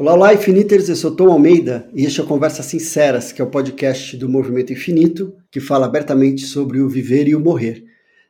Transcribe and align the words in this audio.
Olá, 0.00 0.14
olá, 0.14 0.32
Infiniters, 0.32 0.88
eu 0.88 0.94
sou 0.94 1.10
Tom 1.10 1.28
Almeida 1.28 1.90
e 1.92 2.04
este 2.04 2.20
é 2.20 2.22
o 2.22 2.26
Conversas 2.26 2.66
Sinceras, 2.66 3.32
que 3.32 3.42
é 3.42 3.44
o 3.44 3.50
podcast 3.50 4.16
do 4.16 4.28
Movimento 4.28 4.72
Infinito, 4.72 5.34
que 5.50 5.58
fala 5.58 5.86
abertamente 5.86 6.46
sobre 6.46 6.78
o 6.78 6.88
viver 6.88 7.26
e 7.26 7.34
o 7.34 7.40
morrer. 7.40 7.84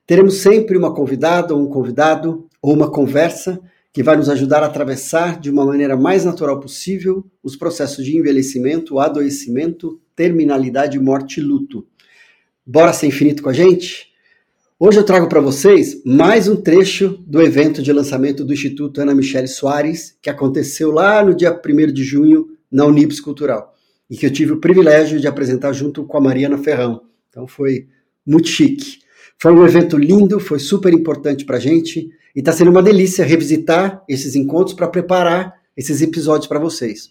Teremos 0.07 0.37
sempre 0.37 0.79
uma 0.79 0.95
convidada 0.95 1.55
ou 1.55 1.61
um 1.61 1.69
convidado, 1.69 2.49
ou 2.63 2.73
uma 2.73 2.91
conversa, 2.91 3.61
que 3.93 4.03
vai 4.03 4.17
nos 4.17 4.31
ajudar 4.31 4.63
a 4.63 4.67
atravessar 4.67 5.39
de 5.39 5.51
uma 5.51 5.67
maneira 5.67 5.95
mais 5.95 6.25
natural 6.25 6.59
possível 6.59 7.23
os 7.43 7.55
processos 7.55 8.03
de 8.03 8.17
envelhecimento, 8.17 8.99
adoecimento, 8.99 10.01
terminalidade, 10.17 10.99
morte 10.99 11.39
e 11.39 11.43
luto. 11.43 11.87
Bora 12.65 12.95
ser 12.95 13.09
infinito 13.09 13.43
com 13.43 13.51
a 13.51 13.53
gente? 13.53 14.08
Hoje 14.81 15.01
eu 15.01 15.05
trago 15.05 15.29
para 15.29 15.41
vocês 15.41 16.01
mais 16.05 16.47
um 16.47 16.55
trecho 16.55 17.19
do 17.27 17.43
evento 17.43 17.83
de 17.83 17.93
lançamento 17.93 18.45
do 18.45 18.53
Instituto 18.53 19.01
Ana 19.01 19.13
Michele 19.13 19.49
Soares, 19.49 20.17
que 20.23 20.31
aconteceu 20.31 20.93
lá 20.93 21.21
no 21.25 21.35
dia 21.35 21.51
1 21.53 21.93
de 21.93 22.05
junho 22.05 22.47
na 22.71 22.87
Unibs 22.87 23.19
Cultural, 23.19 23.75
e 24.09 24.17
que 24.17 24.25
eu 24.25 24.33
tive 24.33 24.53
o 24.53 24.61
privilégio 24.61 25.19
de 25.19 25.27
apresentar 25.27 25.73
junto 25.73 26.05
com 26.05 26.17
a 26.17 26.21
Mariana 26.21 26.57
Ferrão. 26.57 27.03
Então 27.29 27.45
foi 27.49 27.89
muito 28.25 28.47
chique. 28.47 29.01
Foi 29.37 29.53
um 29.53 29.67
evento 29.67 29.97
lindo, 29.97 30.39
foi 30.39 30.61
super 30.61 30.95
importante 30.95 31.45
para 31.45 31.57
a 31.57 31.61
gente, 31.61 32.09
e 32.37 32.39
está 32.39 32.53
sendo 32.53 32.71
uma 32.71 32.81
delícia 32.81 33.25
revisitar 33.25 34.05
esses 34.09 34.37
encontros 34.37 34.77
para 34.77 34.87
preparar 34.87 35.55
esses 35.77 36.01
episódios 36.03 36.47
para 36.47 36.61
vocês. 36.61 37.11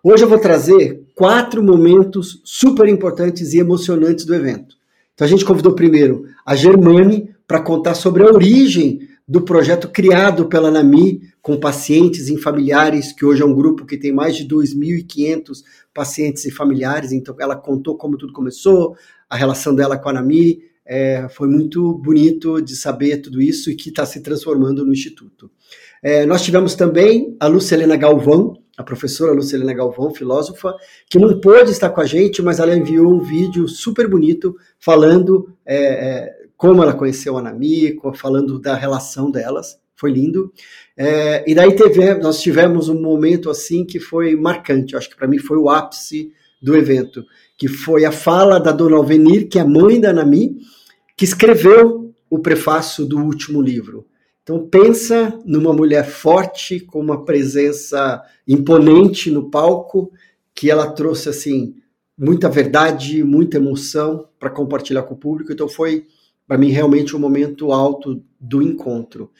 Hoje 0.00 0.22
eu 0.22 0.28
vou 0.28 0.38
trazer 0.38 1.02
quatro 1.16 1.60
momentos 1.60 2.40
super 2.44 2.88
importantes 2.88 3.52
e 3.52 3.58
emocionantes 3.58 4.24
do 4.24 4.32
evento. 4.32 4.78
Então 5.20 5.26
a 5.26 5.28
gente 5.28 5.44
convidou 5.44 5.74
primeiro 5.74 6.24
a 6.46 6.56
Germane 6.56 7.28
para 7.46 7.60
contar 7.60 7.92
sobre 7.92 8.22
a 8.22 8.32
origem 8.32 9.06
do 9.28 9.42
projeto 9.42 9.86
criado 9.86 10.46
pela 10.46 10.70
NAMI 10.70 11.20
com 11.42 11.60
pacientes 11.60 12.30
e 12.30 12.38
familiares, 12.38 13.12
que 13.12 13.26
hoje 13.26 13.42
é 13.42 13.44
um 13.44 13.54
grupo 13.54 13.84
que 13.84 13.98
tem 13.98 14.12
mais 14.12 14.34
de 14.34 14.48
2.500 14.48 15.58
pacientes 15.92 16.46
e 16.46 16.50
familiares. 16.50 17.12
Então 17.12 17.36
ela 17.38 17.54
contou 17.54 17.98
como 17.98 18.16
tudo 18.16 18.32
começou, 18.32 18.96
a 19.28 19.36
relação 19.36 19.74
dela 19.74 19.98
com 19.98 20.08
a 20.08 20.14
NAMI. 20.14 20.62
É, 20.86 21.28
foi 21.28 21.48
muito 21.48 21.92
bonito 21.98 22.62
de 22.62 22.74
saber 22.74 23.18
tudo 23.18 23.42
isso 23.42 23.70
e 23.70 23.76
que 23.76 23.90
está 23.90 24.06
se 24.06 24.22
transformando 24.22 24.86
no 24.86 24.92
Instituto. 24.94 25.50
É, 26.02 26.24
nós 26.24 26.42
tivemos 26.42 26.74
também 26.74 27.36
a 27.38 27.46
Lucilena 27.46 27.94
Galvão, 27.94 28.54
a 28.80 28.82
professora 28.82 29.32
Lucilena 29.32 29.74
Galvão, 29.74 30.10
filósofa, 30.10 30.74
que 31.08 31.18
não 31.18 31.38
pôde 31.38 31.70
estar 31.70 31.90
com 31.90 32.00
a 32.00 32.06
gente, 32.06 32.40
mas 32.40 32.58
ela 32.58 32.74
enviou 32.74 33.12
um 33.12 33.20
vídeo 33.20 33.68
super 33.68 34.08
bonito 34.08 34.56
falando 34.78 35.54
é, 35.66 35.76
é, 35.76 36.36
como 36.56 36.82
ela 36.82 36.94
conheceu 36.94 37.36
a 37.36 37.42
Nami, 37.42 37.98
falando 38.14 38.58
da 38.58 38.74
relação 38.74 39.30
delas. 39.30 39.78
Foi 39.94 40.10
lindo. 40.10 40.50
É, 40.96 41.44
e 41.46 41.54
daí 41.54 41.76
teve, 41.76 42.14
nós 42.14 42.40
tivemos 42.40 42.88
um 42.88 42.98
momento 42.98 43.50
assim 43.50 43.84
que 43.84 44.00
foi 44.00 44.34
marcante. 44.34 44.96
acho 44.96 45.10
que 45.10 45.16
para 45.16 45.28
mim 45.28 45.38
foi 45.38 45.58
o 45.58 45.68
ápice 45.68 46.32
do 46.60 46.74
evento, 46.74 47.22
que 47.58 47.68
foi 47.68 48.06
a 48.06 48.12
fala 48.12 48.58
da 48.58 48.72
Dona 48.72 48.96
Alvenir, 48.96 49.46
que 49.46 49.58
é 49.58 49.64
mãe 49.64 50.00
da 50.00 50.10
Nami, 50.10 50.56
que 51.18 51.24
escreveu 51.26 52.14
o 52.30 52.38
prefácio 52.38 53.04
do 53.04 53.18
último 53.18 53.60
livro. 53.60 54.06
Então 54.42 54.66
pensa 54.68 55.38
numa 55.44 55.72
mulher 55.72 56.08
forte 56.08 56.80
com 56.80 57.00
uma 57.00 57.24
presença 57.24 58.22
imponente 58.46 59.30
no 59.30 59.50
palco, 59.50 60.10
que 60.54 60.70
ela 60.70 60.90
trouxe 60.90 61.28
assim 61.28 61.74
muita 62.18 62.48
verdade, 62.48 63.24
muita 63.24 63.56
emoção 63.56 64.28
para 64.38 64.50
compartilhar 64.50 65.02
com 65.04 65.14
o 65.14 65.18
público. 65.18 65.52
Então 65.52 65.68
foi 65.68 66.06
para 66.46 66.58
mim 66.58 66.70
realmente 66.70 67.14
um 67.14 67.18
momento 67.18 67.72
alto 67.72 68.22
do 68.38 68.60
encontro. 68.60 69.30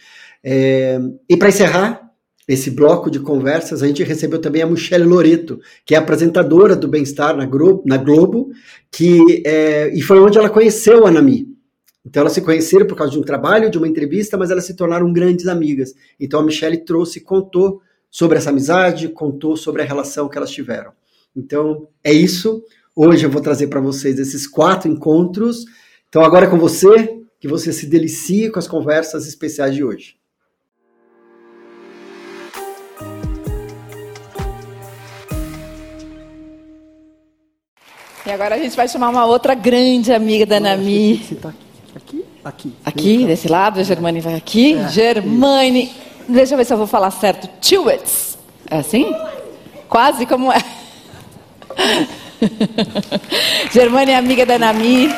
É, 0.44 0.98
e 1.28 1.36
para 1.36 1.48
encerrar 1.48 2.10
esse 2.46 2.70
bloco 2.70 3.10
de 3.10 3.20
conversas, 3.20 3.82
a 3.82 3.86
gente 3.86 4.02
recebeu 4.02 4.40
também 4.40 4.62
a 4.62 4.66
Michelle 4.66 5.04
Loreto, 5.04 5.60
que 5.84 5.94
é 5.94 5.98
apresentadora 5.98 6.74
do 6.74 6.88
Bem-Estar 6.88 7.36
na, 7.36 7.48
na, 7.84 7.96
Globo, 7.96 8.50
que 8.90 9.42
é, 9.46 9.92
e 9.94 10.00
foi 10.02 10.20
onde 10.20 10.38
ela 10.38 10.50
conheceu 10.50 11.06
a 11.06 11.10
Nami. 11.10 11.49
Então 12.04 12.22
elas 12.22 12.32
se 12.32 12.40
conheceram 12.40 12.86
por 12.86 12.96
causa 12.96 13.12
de 13.12 13.18
um 13.18 13.22
trabalho, 13.22 13.70
de 13.70 13.76
uma 13.76 13.88
entrevista, 13.88 14.36
mas 14.36 14.50
elas 14.50 14.64
se 14.64 14.74
tornaram 14.74 15.12
grandes 15.12 15.46
amigas. 15.46 15.94
Então 16.18 16.40
a 16.40 16.42
Michelle 16.42 16.78
trouxe, 16.78 17.20
contou 17.20 17.82
sobre 18.10 18.38
essa 18.38 18.50
amizade, 18.50 19.08
contou 19.08 19.56
sobre 19.56 19.82
a 19.82 19.84
relação 19.84 20.28
que 20.28 20.36
elas 20.36 20.50
tiveram. 20.50 20.92
Então 21.36 21.88
é 22.02 22.12
isso. 22.12 22.64
Hoje 22.96 23.24
eu 23.24 23.30
vou 23.30 23.40
trazer 23.40 23.68
para 23.68 23.80
vocês 23.80 24.18
esses 24.18 24.46
quatro 24.46 24.90
encontros. 24.90 25.64
Então 26.08 26.24
agora 26.24 26.46
é 26.46 26.50
com 26.50 26.58
você, 26.58 27.20
que 27.38 27.46
você 27.46 27.72
se 27.72 27.86
delicie 27.86 28.50
com 28.50 28.58
as 28.58 28.66
conversas 28.66 29.26
especiais 29.26 29.74
de 29.74 29.84
hoje. 29.84 30.16
E 38.26 38.30
agora 38.30 38.54
a 38.54 38.58
gente 38.58 38.76
vai 38.76 38.88
chamar 38.88 39.08
uma 39.08 39.26
outra 39.26 39.54
grande 39.54 40.12
amiga 40.12 40.46
da 40.46 40.60
Nami. 40.60 41.22
Aqui? 41.48 41.69
Aqui. 42.44 42.72
Aqui, 42.84 43.26
desse 43.26 43.48
lado, 43.48 43.80
a 43.80 43.82
Germane 43.82 44.20
vai 44.20 44.34
aqui. 44.34 44.74
É, 44.74 44.88
Germane, 44.88 45.84
isso. 45.84 45.94
deixa 46.28 46.54
eu 46.54 46.58
ver 46.58 46.64
se 46.64 46.72
eu 46.72 46.78
vou 46.78 46.86
falar 46.86 47.10
certo. 47.10 47.48
Tiwitz. 47.60 48.38
É 48.70 48.78
assim? 48.78 49.14
Quase 49.88 50.24
como 50.24 50.50
é. 50.52 50.62
Germane 53.72 54.12
é 54.12 54.16
amiga 54.16 54.46
da 54.46 54.58
Nami. 54.58 55.08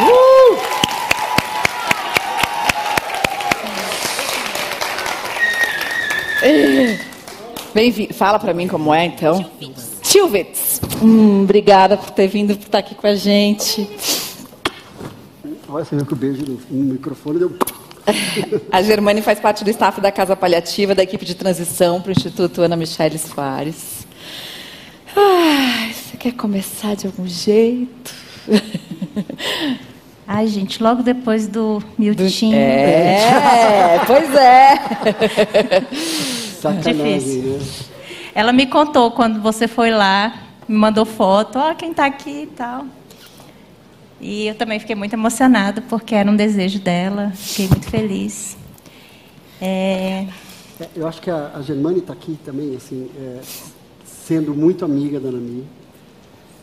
Uhul! 0.00 0.72
Bem, 7.72 8.08
fala 8.12 8.38
para 8.38 8.52
mim 8.52 8.66
como 8.66 8.92
é, 8.92 9.04
então. 9.06 9.48
Tilwitz. 10.02 10.80
Hum, 11.00 11.44
obrigada 11.44 11.96
por 11.96 12.10
ter 12.10 12.26
vindo, 12.26 12.56
por 12.56 12.64
estar 12.64 12.78
aqui 12.78 12.94
com 12.94 13.06
a 13.06 13.14
gente. 13.14 13.88
Olha, 15.72 15.86
você 15.86 15.96
viu 15.96 16.04
que 16.04 16.12
o 16.12 16.16
beijo 16.16 16.44
no, 16.70 16.84
microfone 16.92 17.38
deu. 17.38 17.56
A 18.70 18.82
Germane 18.82 19.22
faz 19.22 19.40
parte 19.40 19.64
do 19.64 19.70
staff 19.70 20.02
da 20.02 20.12
Casa 20.12 20.36
Paliativa, 20.36 20.94
da 20.94 21.02
equipe 21.02 21.24
de 21.24 21.34
transição 21.34 21.98
para 21.98 22.10
o 22.10 22.12
Instituto 22.12 22.60
Ana 22.60 22.76
Michele 22.76 23.16
Soares. 23.16 24.06
Ai, 25.16 25.94
você 25.94 26.18
quer 26.18 26.32
começar 26.32 26.94
de 26.94 27.06
algum 27.06 27.26
jeito? 27.26 28.14
Ai, 30.28 30.46
gente, 30.46 30.82
logo 30.82 31.02
depois 31.02 31.48
do 31.48 31.82
Miltinho. 31.96 32.54
É, 32.54 33.98
pois 34.06 34.34
é. 34.34 34.76
Sacanagem, 36.60 37.18
Difícil. 37.18 37.42
Né? 37.44 37.66
Ela 38.34 38.52
me 38.52 38.66
contou 38.66 39.10
quando 39.10 39.40
você 39.40 39.66
foi 39.66 39.90
lá, 39.90 40.34
me 40.68 40.76
mandou 40.76 41.06
foto, 41.06 41.58
ó, 41.58 41.70
oh, 41.70 41.74
quem 41.74 41.92
está 41.92 42.04
aqui 42.04 42.42
e 42.42 42.46
tal. 42.46 42.84
E 44.22 44.46
eu 44.46 44.54
também 44.54 44.78
fiquei 44.78 44.94
muito 44.94 45.12
emocionada, 45.12 45.82
porque 45.82 46.14
era 46.14 46.30
um 46.30 46.36
desejo 46.36 46.78
dela, 46.78 47.32
fiquei 47.34 47.66
muito 47.66 47.90
feliz. 47.90 48.56
É... 49.60 50.28
É, 50.80 50.88
eu 50.94 51.06
acho 51.08 51.20
que 51.20 51.28
a, 51.28 51.52
a 51.54 51.60
está 51.60 52.12
aqui 52.12 52.38
também, 52.44 52.74
assim, 52.76 53.10
é, 53.16 53.40
sendo 54.04 54.54
muito 54.54 54.84
amiga 54.84 55.18
da 55.18 55.30
Nami, 55.30 55.66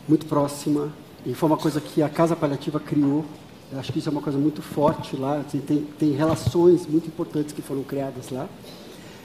muito 0.08 0.26
próxima, 0.26 0.92
e 1.26 1.34
foi 1.34 1.48
uma 1.48 1.58
coisa 1.58 1.80
que 1.82 2.02
a 2.02 2.10
Casa 2.10 2.36
Paliativa 2.36 2.80
criou. 2.80 3.26
Eu 3.72 3.80
acho 3.80 3.92
que 3.92 4.00
isso 4.00 4.10
é 4.10 4.12
uma 4.12 4.22
coisa 4.22 4.40
muito 4.40 4.62
forte 4.62 5.16
lá, 5.18 5.38
assim, 5.46 5.60
tem, 5.60 5.86
tem 6.00 6.12
relações 6.12 6.88
muito 6.88 7.08
importantes 7.08 7.54
que 7.54 7.62
foram 7.62 7.84
criadas 7.84 8.30
lá, 8.30 8.48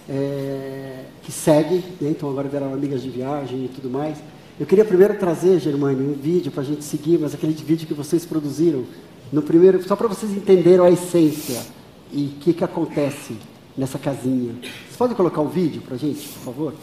é, 0.08 1.04
que 1.22 1.32
seguem, 1.32 1.78
né? 2.00 2.10
então 2.10 2.28
agora 2.28 2.48
viraram 2.48 2.74
amigas 2.74 3.00
de 3.00 3.10
viagem 3.10 3.64
e 3.64 3.68
tudo 3.68 3.88
mais. 3.88 4.18
Eu 4.58 4.66
queria 4.66 4.84
primeiro 4.84 5.18
trazer, 5.18 5.58
Germane, 5.58 6.00
um 6.00 6.12
vídeo 6.12 6.52
para 6.52 6.62
a 6.62 6.64
gente 6.64 6.84
seguir, 6.84 7.18
mas 7.18 7.34
aquele 7.34 7.52
vídeo 7.52 7.88
que 7.88 7.94
vocês 7.94 8.24
produziram, 8.24 8.84
no 9.32 9.42
primeiro, 9.42 9.82
só 9.82 9.96
para 9.96 10.06
vocês 10.06 10.30
entenderem 10.30 10.86
a 10.86 10.90
essência 10.90 11.60
e 12.12 12.26
o 12.26 12.40
que, 12.40 12.52
que 12.52 12.62
acontece 12.62 13.36
nessa 13.76 13.98
casinha. 13.98 14.54
Vocês 14.62 14.96
podem 14.96 15.16
colocar 15.16 15.40
o 15.40 15.46
um 15.46 15.48
vídeo 15.48 15.82
para 15.82 15.96
a 15.96 15.98
gente, 15.98 16.28
por 16.28 16.44
favor? 16.44 16.74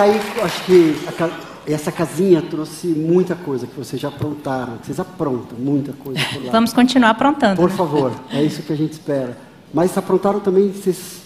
Aí, 0.00 0.20
acho 0.42 0.64
que 0.64 0.96
a, 1.06 1.72
essa 1.72 1.90
casinha 1.90 2.42
trouxe 2.42 2.88
muita 2.88 3.34
coisa 3.34 3.66
que 3.66 3.76
vocês 3.76 4.00
já 4.00 4.08
aprontaram. 4.08 4.78
Vocês 4.82 5.00
aprontam 5.00 5.58
muita 5.58 5.92
coisa 5.92 6.20
por 6.32 6.44
lá. 6.44 6.52
Vamos 6.52 6.72
continuar 6.72 7.10
aprontando. 7.10 7.56
Por 7.56 7.70
favor, 7.70 8.12
é 8.30 8.42
isso 8.42 8.62
que 8.62 8.72
a 8.72 8.76
gente 8.76 8.92
espera. 8.92 9.36
Mas 9.72 9.96
aprontaram 9.96 10.40
também, 10.40 10.70
vocês 10.70 11.22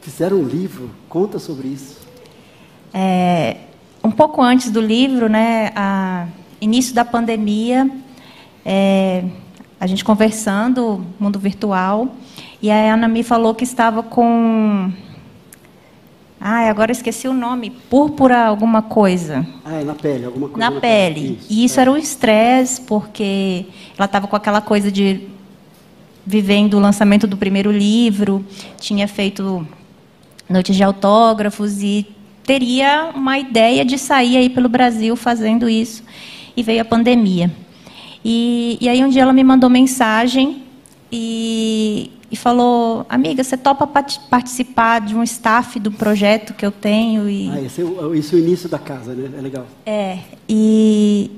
fizeram 0.00 0.38
um 0.38 0.44
livro. 0.44 0.90
Conta 1.08 1.38
sobre 1.38 1.68
isso. 1.68 1.98
É, 2.92 3.56
um 4.02 4.10
pouco 4.10 4.42
antes 4.42 4.70
do 4.70 4.80
livro, 4.80 5.28
né, 5.28 5.70
a, 5.76 6.26
início 6.60 6.94
da 6.94 7.04
pandemia, 7.04 7.88
é, 8.64 9.24
a 9.78 9.86
gente 9.86 10.04
conversando, 10.04 11.04
mundo 11.18 11.38
virtual, 11.38 12.08
e 12.60 12.70
a 12.70 12.94
Ana 12.94 13.08
me 13.08 13.22
falou 13.22 13.54
que 13.54 13.64
estava 13.64 14.02
com. 14.02 14.92
Ai, 16.40 16.70
agora 16.70 16.90
esqueci 16.90 17.28
o 17.28 17.34
nome. 17.34 17.68
Púrpura 17.68 18.46
alguma 18.46 18.80
coisa. 18.80 19.46
Ah, 19.62 19.74
é 19.74 19.84
na 19.84 19.94
pele, 19.94 20.24
alguma 20.24 20.48
coisa. 20.48 20.58
Na, 20.58 20.74
na 20.74 20.80
pele. 20.80 21.14
pele. 21.14 21.38
Isso, 21.38 21.46
e 21.50 21.64
isso 21.64 21.78
é. 21.78 21.82
era 21.82 21.92
um 21.92 21.96
estresse, 21.98 22.80
porque 22.80 23.66
ela 23.98 24.06
estava 24.06 24.26
com 24.26 24.34
aquela 24.34 24.62
coisa 24.62 24.90
de 24.90 25.28
vivendo 26.24 26.74
o 26.74 26.80
lançamento 26.80 27.26
do 27.26 27.36
primeiro 27.36 27.70
livro, 27.70 28.44
tinha 28.78 29.06
feito 29.06 29.66
noites 30.48 30.76
de 30.76 30.82
autógrafos 30.82 31.82
e 31.82 32.06
teria 32.44 33.10
uma 33.14 33.38
ideia 33.38 33.84
de 33.84 33.98
sair 33.98 34.36
aí 34.36 34.48
pelo 34.48 34.68
Brasil 34.68 35.16
fazendo 35.16 35.68
isso. 35.68 36.02
E 36.56 36.62
veio 36.62 36.80
a 36.80 36.84
pandemia. 36.84 37.50
E, 38.24 38.78
e 38.80 38.88
aí 38.88 39.04
um 39.04 39.08
dia 39.08 39.22
ela 39.22 39.32
me 39.32 39.44
mandou 39.44 39.68
mensagem 39.68 40.62
e, 41.12 42.10
e 42.30 42.36
falou, 42.36 43.04
amiga, 43.08 43.42
você 43.42 43.56
topa 43.56 43.86
participar 43.86 45.00
de 45.00 45.16
um 45.16 45.22
staff 45.22 45.80
do 45.80 45.90
projeto 45.90 46.54
que 46.54 46.64
eu 46.64 46.70
tenho? 46.70 47.28
E... 47.28 47.50
Ah, 47.50 47.60
esse 47.60 47.80
é 47.80 47.84
o, 47.84 48.14
isso 48.14 48.34
é 48.34 48.38
o 48.38 48.40
início 48.40 48.68
da 48.68 48.78
casa, 48.78 49.12
né? 49.14 49.30
É 49.36 49.40
legal. 49.40 49.66
É, 49.84 50.18
e 50.48 51.30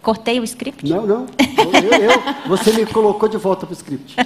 cortei 0.00 0.38
o 0.38 0.44
script? 0.44 0.88
Não, 0.88 1.04
não. 1.04 1.26
Eu, 1.38 1.98
eu, 1.98 2.48
você 2.48 2.72
me 2.72 2.86
colocou 2.86 3.28
de 3.28 3.36
volta 3.36 3.66
para 3.66 3.72
o 3.72 3.76
script. 3.76 4.14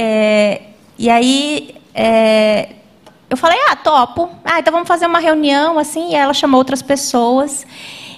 É, 0.00 0.62
e 0.96 1.08
aí 1.08 1.74
é, 1.94 2.74
eu 3.30 3.36
falei, 3.36 3.58
ah, 3.68 3.76
topo. 3.76 4.30
Ah, 4.44 4.58
então 4.58 4.72
vamos 4.72 4.88
fazer 4.88 5.06
uma 5.06 5.18
reunião, 5.18 5.78
assim. 5.78 6.12
E 6.12 6.14
ela 6.14 6.32
chamou 6.32 6.58
outras 6.58 6.82
pessoas. 6.82 7.66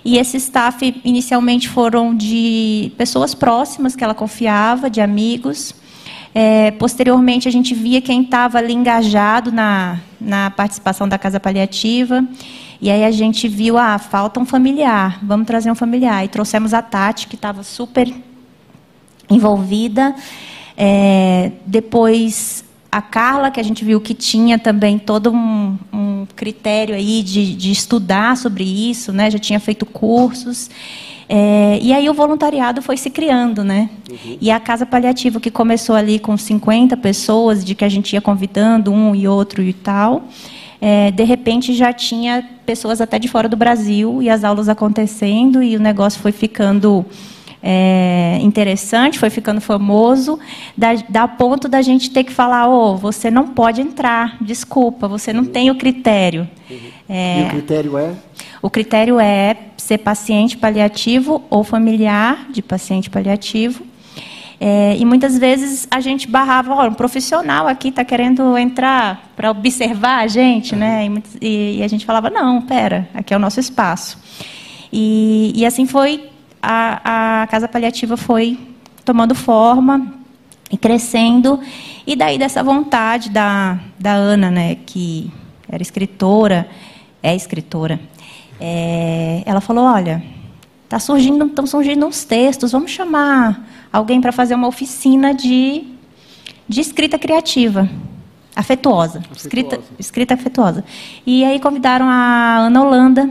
E 0.04 0.18
esse 0.18 0.36
staff 0.36 1.00
inicialmente 1.04 1.68
foram 1.68 2.14
de 2.14 2.92
pessoas 2.96 3.34
próximas 3.34 3.96
que 3.96 4.04
ela 4.04 4.14
confiava, 4.14 4.88
de 4.88 5.00
amigos. 5.00 5.74
É, 6.34 6.70
posteriormente, 6.72 7.48
a 7.48 7.52
gente 7.52 7.74
via 7.74 8.00
quem 8.00 8.22
estava 8.22 8.58
ali 8.58 8.72
engajado 8.72 9.50
na, 9.50 10.00
na 10.20 10.50
participação 10.50 11.08
da 11.08 11.18
casa 11.18 11.40
paliativa. 11.40 12.24
E 12.80 12.90
aí 12.90 13.04
a 13.04 13.10
gente 13.10 13.48
viu, 13.48 13.76
ah, 13.76 13.98
falta 13.98 14.40
um 14.40 14.46
familiar, 14.46 15.18
vamos 15.22 15.46
trazer 15.46 15.70
um 15.70 15.74
familiar. 15.74 16.24
E 16.24 16.28
trouxemos 16.28 16.72
a 16.72 16.80
Tati, 16.80 17.26
que 17.26 17.34
estava 17.34 17.62
super 17.62 18.12
envolvida. 19.28 20.14
É, 20.76 21.52
depois 21.66 22.64
a 22.90 23.00
Carla, 23.00 23.50
que 23.50 23.60
a 23.60 23.62
gente 23.62 23.84
viu 23.84 24.00
que 24.00 24.14
tinha 24.14 24.58
também 24.58 24.98
todo 24.98 25.30
um, 25.30 25.78
um 25.92 26.26
critério 26.34 26.94
aí 26.94 27.22
de, 27.22 27.54
de, 27.54 27.70
estudar 27.70 28.36
sobre 28.36 28.64
isso, 28.64 29.12
né? 29.12 29.30
já 29.30 29.38
tinha 29.38 29.60
feito 29.60 29.86
cursos. 29.86 30.68
É, 31.32 31.78
e 31.80 31.92
aí 31.92 32.10
o 32.10 32.12
voluntariado 32.12 32.82
foi 32.82 32.96
se 32.96 33.08
criando, 33.08 33.62
né? 33.62 33.88
Uhum. 34.10 34.36
E 34.40 34.50
a 34.50 34.58
casa 34.58 34.84
paliativa, 34.84 35.38
que 35.38 35.48
começou 35.48 35.94
ali 35.94 36.18
com 36.18 36.36
50 36.36 36.96
pessoas, 36.96 37.64
de 37.64 37.72
que 37.76 37.84
a 37.84 37.88
gente 37.88 38.12
ia 38.14 38.20
convidando 38.20 38.90
um 38.90 39.14
e 39.14 39.28
outro 39.28 39.62
e 39.62 39.72
tal, 39.72 40.24
é, 40.80 41.12
de 41.12 41.22
repente 41.22 41.72
já 41.72 41.92
tinha 41.92 42.44
pessoas 42.66 43.00
até 43.00 43.16
de 43.16 43.28
fora 43.28 43.48
do 43.48 43.56
Brasil 43.56 44.20
e 44.20 44.28
as 44.28 44.42
aulas 44.42 44.68
acontecendo 44.68 45.62
e 45.62 45.76
o 45.76 45.80
negócio 45.80 46.20
foi 46.20 46.32
ficando 46.32 47.06
é, 47.62 48.38
interessante, 48.42 49.16
foi 49.16 49.30
ficando 49.30 49.60
famoso, 49.60 50.36
da 51.08 51.28
ponto 51.28 51.68
da 51.68 51.80
gente 51.80 52.10
ter 52.10 52.24
que 52.24 52.32
falar: 52.32 52.68
oh, 52.68 52.96
você 52.96 53.30
não 53.30 53.46
pode 53.46 53.80
entrar, 53.80 54.36
desculpa, 54.40 55.06
você 55.06 55.32
não 55.32 55.44
tem 55.44 55.70
o 55.70 55.76
critério. 55.76 56.48
Uhum. 56.68 56.78
É, 57.08 57.42
e 57.42 57.44
o 57.44 57.50
critério 57.50 57.96
é? 57.96 58.14
O 58.62 58.68
critério 58.68 59.18
é 59.18 59.56
ser 59.76 59.98
paciente 59.98 60.56
paliativo 60.56 61.42
ou 61.48 61.64
familiar 61.64 62.46
de 62.50 62.60
paciente 62.60 63.08
paliativo. 63.08 63.84
É, 64.62 64.94
e 64.98 65.06
muitas 65.06 65.38
vezes 65.38 65.88
a 65.90 66.00
gente 66.00 66.28
barrava, 66.28 66.74
olha, 66.74 66.90
um 66.90 66.94
profissional 66.94 67.66
aqui 67.66 67.88
está 67.88 68.04
querendo 68.04 68.58
entrar 68.58 69.32
para 69.34 69.50
observar 69.50 70.18
a 70.18 70.26
gente, 70.26 70.76
né? 70.76 71.08
E, 71.40 71.78
e, 71.78 71.82
a 71.82 71.88
gente 71.88 72.04
falava, 72.04 72.28
não, 72.28 72.60
pera, 72.60 73.08
aqui 73.14 73.32
é 73.32 73.36
o 73.36 73.40
nosso 73.40 73.58
espaço. 73.58 74.18
E, 74.92 75.52
e 75.54 75.64
assim 75.64 75.86
foi 75.86 76.28
a, 76.62 77.42
a 77.42 77.46
casa 77.46 77.66
paliativa 77.66 78.18
foi 78.18 78.58
tomando 79.02 79.34
forma 79.34 80.12
e 80.70 80.76
crescendo. 80.76 81.58
E 82.06 82.14
daí 82.14 82.36
dessa 82.36 82.62
vontade 82.62 83.30
da, 83.30 83.78
da 83.98 84.12
Ana, 84.12 84.50
né, 84.50 84.74
que 84.74 85.32
era 85.70 85.82
escritora, 85.82 86.68
é 87.22 87.34
escritora, 87.34 87.98
é, 88.60 89.42
ela 89.46 89.60
falou, 89.60 89.84
olha, 89.84 90.22
tá 90.88 90.98
surgindo, 90.98 91.46
estão 91.46 91.66
surgindo 91.66 92.04
uns 92.06 92.24
textos, 92.24 92.72
vamos 92.72 92.90
chamar 92.90 93.66
alguém 93.92 94.20
para 94.20 94.32
fazer 94.32 94.54
uma 94.54 94.68
oficina 94.68 95.32
de, 95.32 95.84
de 96.68 96.80
escrita 96.80 97.18
criativa. 97.18 97.88
Afetuosa, 98.54 99.20
afetuosa. 99.20 99.38
Escrita, 99.38 99.80
escrita 99.98 100.34
afetuosa. 100.34 100.84
E 101.24 101.44
aí 101.44 101.58
convidaram 101.58 102.08
a 102.08 102.58
Ana 102.58 102.82
Holanda, 102.82 103.30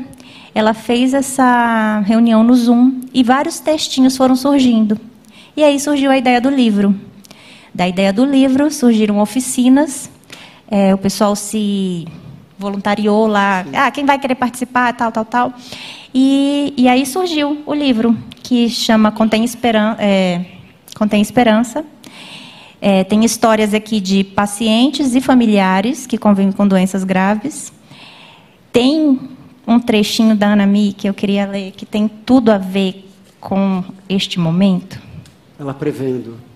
ela 0.56 0.74
fez 0.74 1.14
essa 1.14 2.00
reunião 2.06 2.44
no 2.44 2.56
Zoom 2.56 3.02
e 3.14 3.24
vários 3.24 3.60
textinhos 3.60 4.18
foram 4.18 4.36
surgindo. 4.36 5.00
E 5.56 5.64
aí 5.64 5.80
surgiu 5.80 6.10
a 6.10 6.18
ideia 6.18 6.42
do 6.42 6.50
livro. 6.50 6.96
Da 7.74 7.88
ideia 7.88 8.12
do 8.12 8.26
livro 8.26 8.72
surgiram 8.72 9.20
oficinas, 9.20 10.10
é, 10.72 10.94
o 10.94 10.98
pessoal 10.98 11.36
se 11.36 12.08
voluntariou 12.60 13.26
lá, 13.26 13.66
ah, 13.74 13.90
quem 13.90 14.06
vai 14.06 14.20
querer 14.20 14.36
participar, 14.36 14.94
tal, 14.94 15.12
tal, 15.12 15.26
tal. 15.26 15.54
E, 16.14 16.74
e 16.76 16.88
aí 16.90 17.06
surgiu 17.06 17.64
o 17.66 17.74
livro, 17.74 18.16
que 18.44 18.70
chama 18.70 19.12
Contém, 19.12 19.46
Esperan 19.46 19.96
é, 19.98 20.46
Contém 20.96 21.22
Esperança. 21.22 21.86
É, 22.82 23.04
tem 23.04 23.24
histórias 23.24 23.74
aqui 23.74 24.00
de 24.00 24.24
pacientes 24.24 25.16
e 25.16 25.22
familiares 25.22 26.06
que 26.06 26.18
convivem 26.18 26.52
com 26.52 26.68
doenças 26.68 27.04
graves. 27.04 27.72
Tem 28.72 29.20
um 29.66 29.80
trechinho 29.80 30.36
da 30.36 30.48
Ana 30.48 30.66
Mi 30.66 30.94
que 30.94 31.08
eu 31.08 31.14
queria 31.14 31.46
ler, 31.46 31.72
que 31.72 31.86
tem 31.86 32.08
tudo 32.08 32.52
a 32.52 32.58
ver 32.58 33.10
com 33.40 33.84
este 34.10 34.40
momento. 34.40 35.02
Ela 35.58 35.74
prevendo. 35.74 36.49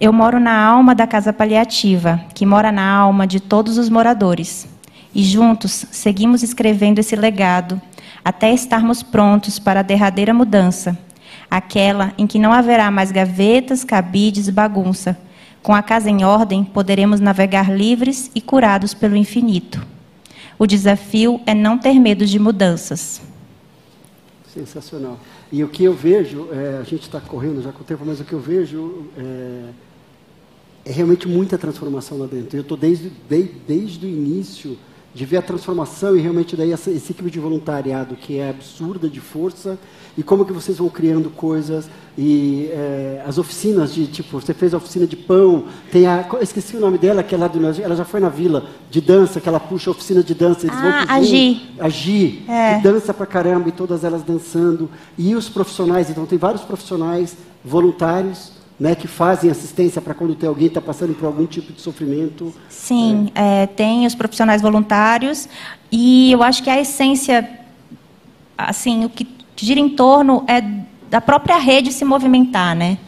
Eu 0.00 0.12
moro 0.12 0.38
na 0.38 0.56
alma 0.56 0.94
da 0.94 1.08
casa 1.08 1.32
paliativa, 1.32 2.20
que 2.32 2.46
mora 2.46 2.70
na 2.70 2.88
alma 2.88 3.26
de 3.26 3.40
todos 3.40 3.76
os 3.78 3.88
moradores. 3.88 4.68
E 5.12 5.24
juntos 5.24 5.86
seguimos 5.90 6.44
escrevendo 6.44 7.00
esse 7.00 7.16
legado, 7.16 7.82
até 8.24 8.52
estarmos 8.52 9.02
prontos 9.02 9.58
para 9.58 9.80
a 9.80 9.82
derradeira 9.82 10.32
mudança, 10.32 10.96
aquela 11.50 12.12
em 12.16 12.28
que 12.28 12.38
não 12.38 12.52
haverá 12.52 12.92
mais 12.92 13.10
gavetas, 13.10 13.82
cabides, 13.82 14.48
bagunça. 14.48 15.18
Com 15.64 15.74
a 15.74 15.82
casa 15.82 16.08
em 16.08 16.24
ordem, 16.24 16.62
poderemos 16.62 17.18
navegar 17.18 17.68
livres 17.68 18.30
e 18.36 18.40
curados 18.40 18.94
pelo 18.94 19.16
infinito. 19.16 19.84
O 20.56 20.64
desafio 20.64 21.40
é 21.44 21.54
não 21.54 21.76
ter 21.76 21.98
medo 21.98 22.24
de 22.24 22.38
mudanças. 22.38 23.20
Sensacional. 24.54 25.18
E 25.50 25.64
o 25.64 25.68
que 25.68 25.82
eu 25.82 25.94
vejo, 25.94 26.48
é, 26.52 26.78
a 26.80 26.84
gente 26.84 27.02
está 27.02 27.20
correndo 27.20 27.62
já 27.62 27.72
com 27.72 27.80
o 27.80 27.84
tempo, 27.84 28.04
mas 28.06 28.20
o 28.20 28.24
que 28.24 28.32
eu 28.32 28.40
vejo 28.40 29.08
é, 29.16 29.70
é 30.88 30.92
realmente 30.92 31.28
muita 31.28 31.58
transformação 31.58 32.18
lá 32.18 32.26
dentro. 32.26 32.56
Eu 32.56 32.62
estou 32.62 32.76
desde, 32.76 33.12
desde, 33.28 33.52
desde 33.66 34.06
o 34.06 34.08
início 34.08 34.78
de 35.14 35.26
ver 35.26 35.38
a 35.38 35.42
transformação 35.42 36.16
e 36.16 36.20
realmente 36.20 36.56
daí 36.56 36.72
essa, 36.72 36.90
esse 36.90 37.12
equipe 37.12 37.30
de 37.30 37.38
voluntariado 37.38 38.14
que 38.14 38.38
é 38.38 38.48
absurda 38.48 39.08
de 39.08 39.20
força 39.20 39.78
e 40.16 40.22
como 40.22 40.44
que 40.44 40.52
vocês 40.52 40.78
vão 40.78 40.88
criando 40.88 41.28
coisas 41.30 41.90
e 42.16 42.68
é, 42.70 43.22
as 43.26 43.36
oficinas 43.36 43.92
de 43.92 44.06
tipo 44.06 44.38
você 44.38 44.54
fez 44.54 44.74
a 44.74 44.76
oficina 44.76 45.06
de 45.06 45.16
pão 45.16 45.64
tem 45.90 46.06
a 46.06 46.28
esqueci 46.42 46.76
o 46.76 46.80
nome 46.80 46.98
dela 46.98 47.22
que 47.22 47.34
é 47.34 47.38
lá 47.38 47.48
do 47.48 47.58
ela 47.82 47.96
já 47.96 48.04
foi 48.04 48.20
na 48.20 48.28
vila 48.28 48.68
de 48.90 49.00
dança 49.00 49.40
que 49.40 49.48
ela 49.48 49.58
puxa 49.58 49.90
a 49.90 49.92
oficina 49.92 50.22
de 50.22 50.34
dança 50.34 50.66
eles 50.66 50.76
ah, 50.76 50.82
vão 50.82 51.06
pro 51.06 51.14
a 51.14 51.22
Gi 51.22 51.70
a 51.80 51.88
Gi 51.88 52.44
é. 52.46 52.76
que 52.76 52.82
dança 52.82 53.14
pra 53.14 53.26
caramba 53.26 53.70
e 53.70 53.72
todas 53.72 54.04
elas 54.04 54.22
dançando 54.22 54.90
e 55.16 55.34
os 55.34 55.48
profissionais 55.48 56.10
então 56.10 56.26
tem 56.26 56.38
vários 56.38 56.62
profissionais 56.62 57.34
voluntários 57.64 58.57
né, 58.78 58.94
que 58.94 59.08
fazem 59.08 59.50
assistência 59.50 60.00
para 60.00 60.14
quando 60.14 60.34
tem 60.34 60.48
alguém 60.48 60.68
está 60.68 60.80
passando 60.80 61.12
por 61.14 61.26
algum 61.26 61.46
tipo 61.46 61.72
de 61.72 61.80
sofrimento. 61.80 62.54
Sim, 62.68 63.30
é. 63.34 63.62
É, 63.62 63.66
tem 63.66 64.06
os 64.06 64.14
profissionais 64.14 64.62
voluntários 64.62 65.48
e 65.90 66.30
eu 66.30 66.42
acho 66.42 66.62
que 66.62 66.70
a 66.70 66.80
essência, 66.80 67.48
assim, 68.56 69.04
o 69.04 69.08
que 69.08 69.26
gira 69.56 69.80
em 69.80 69.88
torno 69.88 70.44
é 70.46 70.62
da 71.10 71.20
própria 71.20 71.58
rede 71.58 71.92
se 71.92 72.04
movimentar, 72.04 72.76
né? 72.76 72.98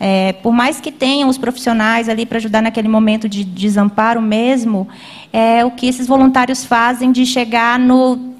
É, 0.00 0.32
por 0.34 0.52
mais 0.52 0.80
que 0.80 0.92
tenham 0.92 1.28
os 1.28 1.36
profissionais 1.36 2.08
ali 2.08 2.24
para 2.24 2.38
ajudar 2.38 2.62
naquele 2.62 2.86
momento 2.86 3.28
de 3.28 3.42
desamparo 3.42 4.22
mesmo, 4.22 4.86
é 5.32 5.64
o 5.64 5.72
que 5.72 5.88
esses 5.88 6.06
voluntários 6.06 6.64
fazem 6.64 7.10
de 7.10 7.26
chegar 7.26 7.80
no 7.80 8.34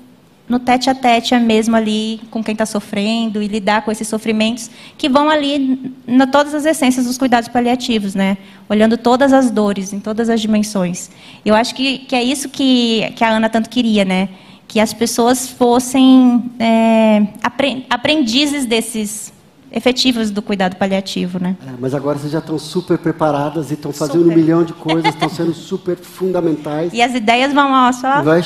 no 0.49 0.59
tete 0.59 0.89
a 0.89 0.95
tete 0.95 1.35
é 1.35 1.39
mesmo 1.39 1.77
ali 1.77 2.21
com 2.31 2.43
quem 2.43 2.53
está 2.53 2.65
sofrendo 2.65 3.43
e 3.43 3.47
lidar 3.47 3.83
com 3.83 3.93
esses 3.93 4.09
sofrimentos 4.09 4.71
que 4.97 5.09
vão 5.09 5.29
ali 5.29 5.93
na 6.07 6.27
todas 6.27 6.55
as 6.55 6.65
essências 6.65 7.05
dos 7.05 7.19
cuidados 7.19 7.49
paliativos, 7.49 8.15
né? 8.15 8.39
Olhando 8.69 8.97
todas 8.97 9.33
as 9.33 9.51
dores 9.51 9.93
em 9.93 10.01
todas 10.01 10.31
as 10.31 10.41
dimensões. 10.41 11.11
Eu 11.45 11.55
acho 11.55 11.75
que, 11.75 11.99
que 11.99 12.15
é 12.15 12.23
isso 12.23 12.49
que, 12.49 13.13
que 13.15 13.23
a 13.23 13.29
Ana 13.29 13.51
tanto 13.51 13.69
queria, 13.69 14.05
né? 14.05 14.31
Que 14.67 14.81
as 14.81 14.93
pessoas 14.93 15.49
fossem 15.49 16.51
é, 16.59 17.27
aprendizes 17.91 18.65
desses 18.65 19.33
efetivos 19.71 20.31
do 20.31 20.41
cuidado 20.41 20.77
paliativo, 20.77 21.39
né? 21.39 21.57
É, 21.67 21.73
mas 21.79 21.95
agora 21.95 22.19
vocês 22.19 22.33
já 22.33 22.39
estão 22.39 22.59
super 22.59 22.99
preparadas 22.99 23.71
e 23.71 23.75
estão 23.75 23.93
fazendo 23.93 24.23
super. 24.23 24.33
um 24.33 24.37
milhão 24.37 24.65
de 24.65 24.73
coisas, 24.73 25.13
estão 25.13 25.29
sendo 25.29 25.53
super 25.55 25.97
fundamentais. 25.97 26.93
E 26.93 27.03
as 27.03 27.15
ideias 27.15 27.53
vão 27.53 27.71
ó, 27.73 27.93
só. 27.93 28.23
Vai 28.23 28.43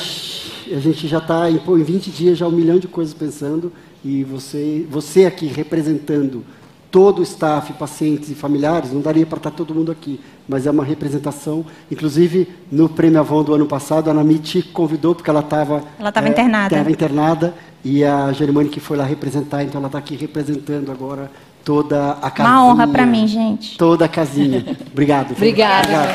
a 0.71 0.79
gente 0.79 1.07
já 1.07 1.19
está 1.19 1.51
em, 1.51 1.57
em 1.57 1.83
20 1.83 2.11
dias 2.11 2.39
já 2.39 2.47
um 2.47 2.53
milhão 2.53 2.79
de 2.79 2.89
coisas 2.89 3.13
pensando 3.13 3.73
e 4.05 4.25
você, 4.25 4.87
você 4.89 5.27
aqui 5.27 5.47
representando 5.47 6.45
todo 6.93 7.21
o 7.21 7.23
staff, 7.23 7.73
pacientes 7.73 8.31
e 8.31 8.35
familiares, 8.35 8.93
não 8.93 9.01
daria 9.01 9.25
para 9.25 9.39
estar 9.39 9.51
tá 9.51 9.57
todo 9.57 9.75
mundo 9.75 9.91
aqui, 9.91 10.21
mas 10.47 10.67
é 10.67 10.71
uma 10.71 10.85
representação. 10.85 11.65
Inclusive, 11.91 12.47
no 12.71 12.87
Prêmio 12.87 13.19
Avon 13.19 13.43
do 13.43 13.55
ano 13.55 13.67
passado, 13.67 14.09
a 14.09 14.11
Anami 14.11 14.39
te 14.39 14.61
convidou, 14.61 15.15
porque 15.15 15.31
ela 15.31 15.41
estava 15.41 15.83
ela 15.99 16.11
estava 16.11 16.29
é, 16.29 16.31
internada. 16.31 16.75
Estava 16.75 16.91
internada, 16.91 17.55
e 17.83 18.05
a 18.05 18.31
Germane 18.33 18.69
que 18.69 18.79
foi 18.79 18.99
lá 18.99 19.05
representar, 19.05 19.65
então 19.65 19.79
ela 19.79 19.89
está 19.89 19.99
aqui 19.99 20.15
representando 20.15 20.93
agora 20.93 21.31
toda 21.65 22.13
a 22.21 22.31
casinha. 22.31 22.57
Uma 22.57 22.67
honra 22.67 22.87
para 22.87 23.07
mim, 23.07 23.27
gente. 23.27 23.79
Toda 23.79 24.05
a 24.05 24.09
casinha. 24.09 24.59
Obrigado. 24.93 25.33
Obrigada. 25.33 25.89
Obrigado. 25.89 26.13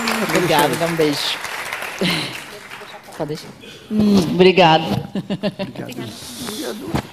Obrigado. 0.00 0.26
Obrigada, 0.30 0.74
dá 0.76 0.86
um 0.86 0.96
beijo. 0.96 1.36
Pode 3.16 3.28
deixar. 3.28 3.48
Hum, 3.90 4.18
obrigado. 4.34 4.84
Obrigado. 5.58 7.06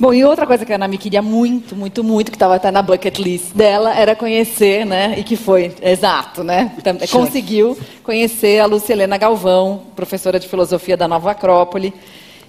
Bom, 0.00 0.14
e 0.14 0.24
outra 0.24 0.46
coisa 0.46 0.64
que 0.64 0.72
a 0.72 0.76
Ana 0.76 0.88
me 0.88 0.96
queria 0.96 1.20
muito, 1.20 1.76
muito, 1.76 2.02
muito, 2.02 2.30
que 2.30 2.36
estava 2.36 2.54
até 2.54 2.70
na 2.70 2.80
bucket 2.80 3.18
list 3.18 3.52
dela, 3.52 3.94
era 3.94 4.16
conhecer, 4.16 4.86
né? 4.86 5.14
E 5.18 5.22
que 5.22 5.36
foi, 5.36 5.74
exato, 5.82 6.42
né? 6.42 6.72
Conseguiu 7.12 7.76
conhecer 8.02 8.60
a 8.60 8.64
Lucilena 8.64 9.18
Galvão, 9.18 9.82
professora 9.94 10.40
de 10.40 10.48
filosofia 10.48 10.96
da 10.96 11.06
Nova 11.06 11.32
Acrópole, 11.32 11.92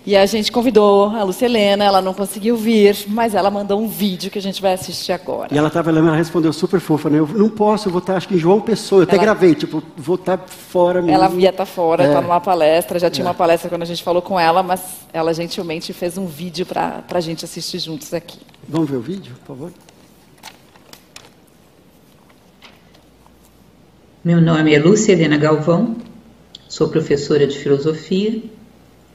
e 0.03 0.15
a 0.15 0.25
gente 0.25 0.51
convidou 0.51 1.09
a 1.09 1.23
Lucelena, 1.23 1.85
ela 1.85 2.01
não 2.01 2.13
conseguiu 2.13 2.57
vir, 2.57 3.05
mas 3.07 3.35
ela 3.35 3.51
mandou 3.51 3.79
um 3.79 3.87
vídeo 3.87 4.31
que 4.31 4.39
a 4.39 4.41
gente 4.41 4.59
vai 4.59 4.73
assistir 4.73 5.11
agora. 5.11 5.53
E 5.53 5.57
ela 5.57 5.67
estava 5.67 5.91
ela 5.91 6.15
respondeu 6.15 6.51
super 6.51 6.79
fofa, 6.79 7.07
né? 7.07 7.19
Eu 7.19 7.27
não 7.27 7.49
posso, 7.49 7.87
eu 7.87 7.91
vou 7.91 7.99
estar, 7.99 8.15
acho 8.15 8.27
que 8.27 8.33
em 8.33 8.39
João 8.39 8.59
Pessoa. 8.59 9.03
Eu 9.03 9.03
ela... 9.03 9.13
até 9.13 9.21
gravei, 9.21 9.53
tipo, 9.53 9.83
vou 9.95 10.15
estar 10.15 10.39
fora 10.39 11.03
mesmo. 11.03 11.15
Ela 11.15 11.31
ia 11.35 11.51
estar 11.51 11.67
fora, 11.67 12.05
está 12.07 12.17
é. 12.17 12.21
numa 12.21 12.41
palestra, 12.41 12.97
já 12.97 13.11
tinha 13.11 13.25
é. 13.25 13.27
uma 13.27 13.35
palestra 13.35 13.69
quando 13.69 13.83
a 13.83 13.85
gente 13.85 14.01
falou 14.01 14.23
com 14.23 14.39
ela, 14.39 14.63
mas 14.63 14.81
ela 15.13 15.31
gentilmente 15.35 15.93
fez 15.93 16.17
um 16.17 16.25
vídeo 16.25 16.65
para 16.65 17.03
a 17.07 17.21
gente 17.21 17.45
assistir 17.45 17.77
juntos 17.77 18.11
aqui. 18.11 18.39
Vamos 18.67 18.89
ver 18.89 18.97
o 18.97 19.01
vídeo, 19.01 19.35
por 19.41 19.55
favor? 19.55 19.71
Meu 24.23 24.41
nome 24.41 24.73
é 24.73 24.79
Lúcia 24.79 25.13
Helena 25.13 25.37
Galvão, 25.37 25.95
sou 26.67 26.89
professora 26.89 27.45
de 27.45 27.57
filosofia 27.57 28.41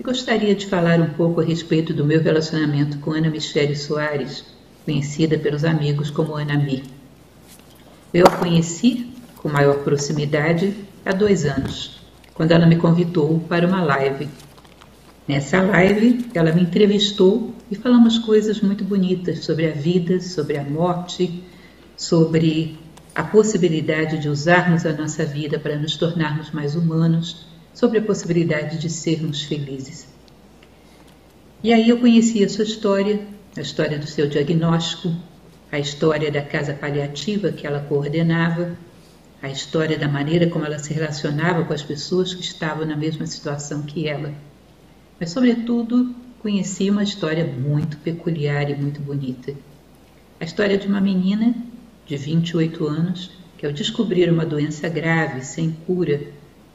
gostaria 0.02 0.54
de 0.54 0.66
falar 0.66 1.00
um 1.00 1.10
pouco 1.14 1.40
a 1.40 1.44
respeito 1.44 1.94
do 1.94 2.04
meu 2.04 2.22
relacionamento 2.22 2.98
com 2.98 3.12
Ana 3.12 3.30
Michele 3.30 3.74
Soares, 3.74 4.44
conhecida 4.84 5.38
pelos 5.38 5.64
amigos 5.64 6.10
como 6.10 6.34
Ana 6.34 6.56
Mi. 6.56 6.84
Eu 8.12 8.26
a 8.26 8.30
conheci 8.30 9.10
com 9.38 9.48
maior 9.48 9.78
proximidade 9.78 10.74
há 11.04 11.12
dois 11.12 11.44
anos, 11.44 12.02
quando 12.34 12.52
ela 12.52 12.66
me 12.66 12.76
convidou 12.76 13.40
para 13.48 13.66
uma 13.66 13.82
live. 13.82 14.28
Nessa 15.26 15.62
live, 15.62 16.26
ela 16.34 16.52
me 16.52 16.62
entrevistou 16.62 17.54
e 17.70 17.74
falamos 17.74 18.18
coisas 18.18 18.60
muito 18.60 18.84
bonitas 18.84 19.44
sobre 19.44 19.66
a 19.66 19.72
vida, 19.72 20.20
sobre 20.20 20.58
a 20.58 20.62
morte, 20.62 21.42
sobre 21.96 22.78
a 23.14 23.24
possibilidade 23.24 24.18
de 24.18 24.28
usarmos 24.28 24.84
a 24.84 24.92
nossa 24.92 25.24
vida 25.24 25.58
para 25.58 25.76
nos 25.76 25.96
tornarmos 25.96 26.50
mais 26.50 26.76
humanos 26.76 27.55
sobre 27.76 27.98
a 27.98 28.02
possibilidade 28.02 28.78
de 28.78 28.88
sermos 28.88 29.42
felizes. 29.42 30.08
E 31.62 31.74
aí 31.74 31.90
eu 31.90 32.00
conheci 32.00 32.42
a 32.42 32.48
sua 32.48 32.64
história, 32.64 33.20
a 33.54 33.60
história 33.60 33.98
do 33.98 34.06
seu 34.06 34.26
diagnóstico, 34.26 35.14
a 35.70 35.78
história 35.78 36.32
da 36.32 36.40
casa 36.40 36.72
paliativa 36.72 37.52
que 37.52 37.66
ela 37.66 37.80
coordenava, 37.80 38.74
a 39.42 39.50
história 39.50 39.98
da 39.98 40.08
maneira 40.08 40.46
como 40.48 40.64
ela 40.64 40.78
se 40.78 40.94
relacionava 40.94 41.64
com 41.64 41.74
as 41.74 41.82
pessoas 41.82 42.32
que 42.32 42.40
estavam 42.40 42.86
na 42.86 42.96
mesma 42.96 43.26
situação 43.26 43.82
que 43.82 44.08
ela. 44.08 44.32
Mas, 45.20 45.28
sobretudo, 45.28 46.14
conheci 46.38 46.88
uma 46.88 47.02
história 47.02 47.44
muito 47.44 47.98
peculiar 47.98 48.70
e 48.70 48.74
muito 48.74 49.02
bonita. 49.02 49.52
A 50.40 50.44
história 50.44 50.78
de 50.78 50.86
uma 50.86 51.00
menina 51.00 51.54
de 52.06 52.16
28 52.16 52.86
anos 52.86 53.30
que, 53.58 53.66
ao 53.66 53.72
descobrir 53.72 54.32
uma 54.32 54.46
doença 54.46 54.88
grave, 54.88 55.44
sem 55.44 55.72
cura, 55.86 56.22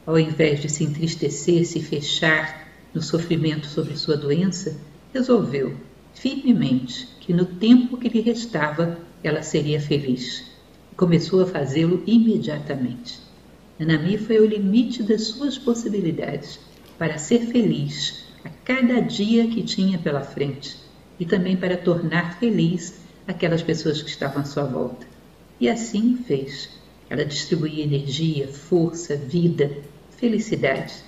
ao 0.06 0.18
invés 0.18 0.60
de 0.60 0.68
se 0.68 0.84
entristecer, 0.84 1.64
se 1.64 1.80
fechar 1.80 2.68
no 2.92 3.00
sofrimento 3.00 3.66
sobre 3.66 3.96
sua 3.96 4.16
doença, 4.16 4.76
resolveu 5.12 5.76
firmemente 6.14 7.08
que 7.20 7.32
no 7.32 7.44
tempo 7.44 7.96
que 7.96 8.08
lhe 8.08 8.20
restava 8.20 8.98
ela 9.22 9.42
seria 9.42 9.80
feliz. 9.80 10.44
Começou 10.96 11.42
a 11.42 11.46
fazê-lo 11.46 12.02
imediatamente. 12.06 13.20
Anami 13.80 14.18
foi 14.18 14.38
o 14.38 14.46
limite 14.46 15.02
das 15.02 15.28
suas 15.28 15.56
possibilidades 15.56 16.60
para 16.98 17.18
ser 17.18 17.46
feliz 17.46 18.24
a 18.44 18.48
cada 18.64 19.00
dia 19.00 19.46
que 19.46 19.62
tinha 19.62 19.98
pela 19.98 20.22
frente 20.22 20.76
e 21.18 21.24
também 21.24 21.56
para 21.56 21.76
tornar 21.76 22.38
feliz 22.38 23.00
aquelas 23.26 23.62
pessoas 23.62 24.02
que 24.02 24.10
estavam 24.10 24.42
à 24.42 24.44
sua 24.44 24.64
volta. 24.64 25.06
E 25.60 25.68
assim 25.68 26.16
fez. 26.16 26.68
Ela 27.08 27.24
distribuía 27.24 27.84
energia, 27.84 28.48
força, 28.48 29.16
vida, 29.16 29.70
felicidade. 30.22 31.02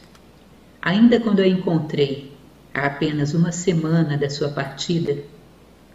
Ainda 0.83 1.21
quando 1.21 1.39
a 1.39 1.47
encontrei, 1.47 2.33
há 2.75 2.87
apenas 2.87 3.33
uma 3.33 3.53
semana 3.53 4.19
da 4.19 4.29
sua 4.29 4.49
partida, 4.49 5.17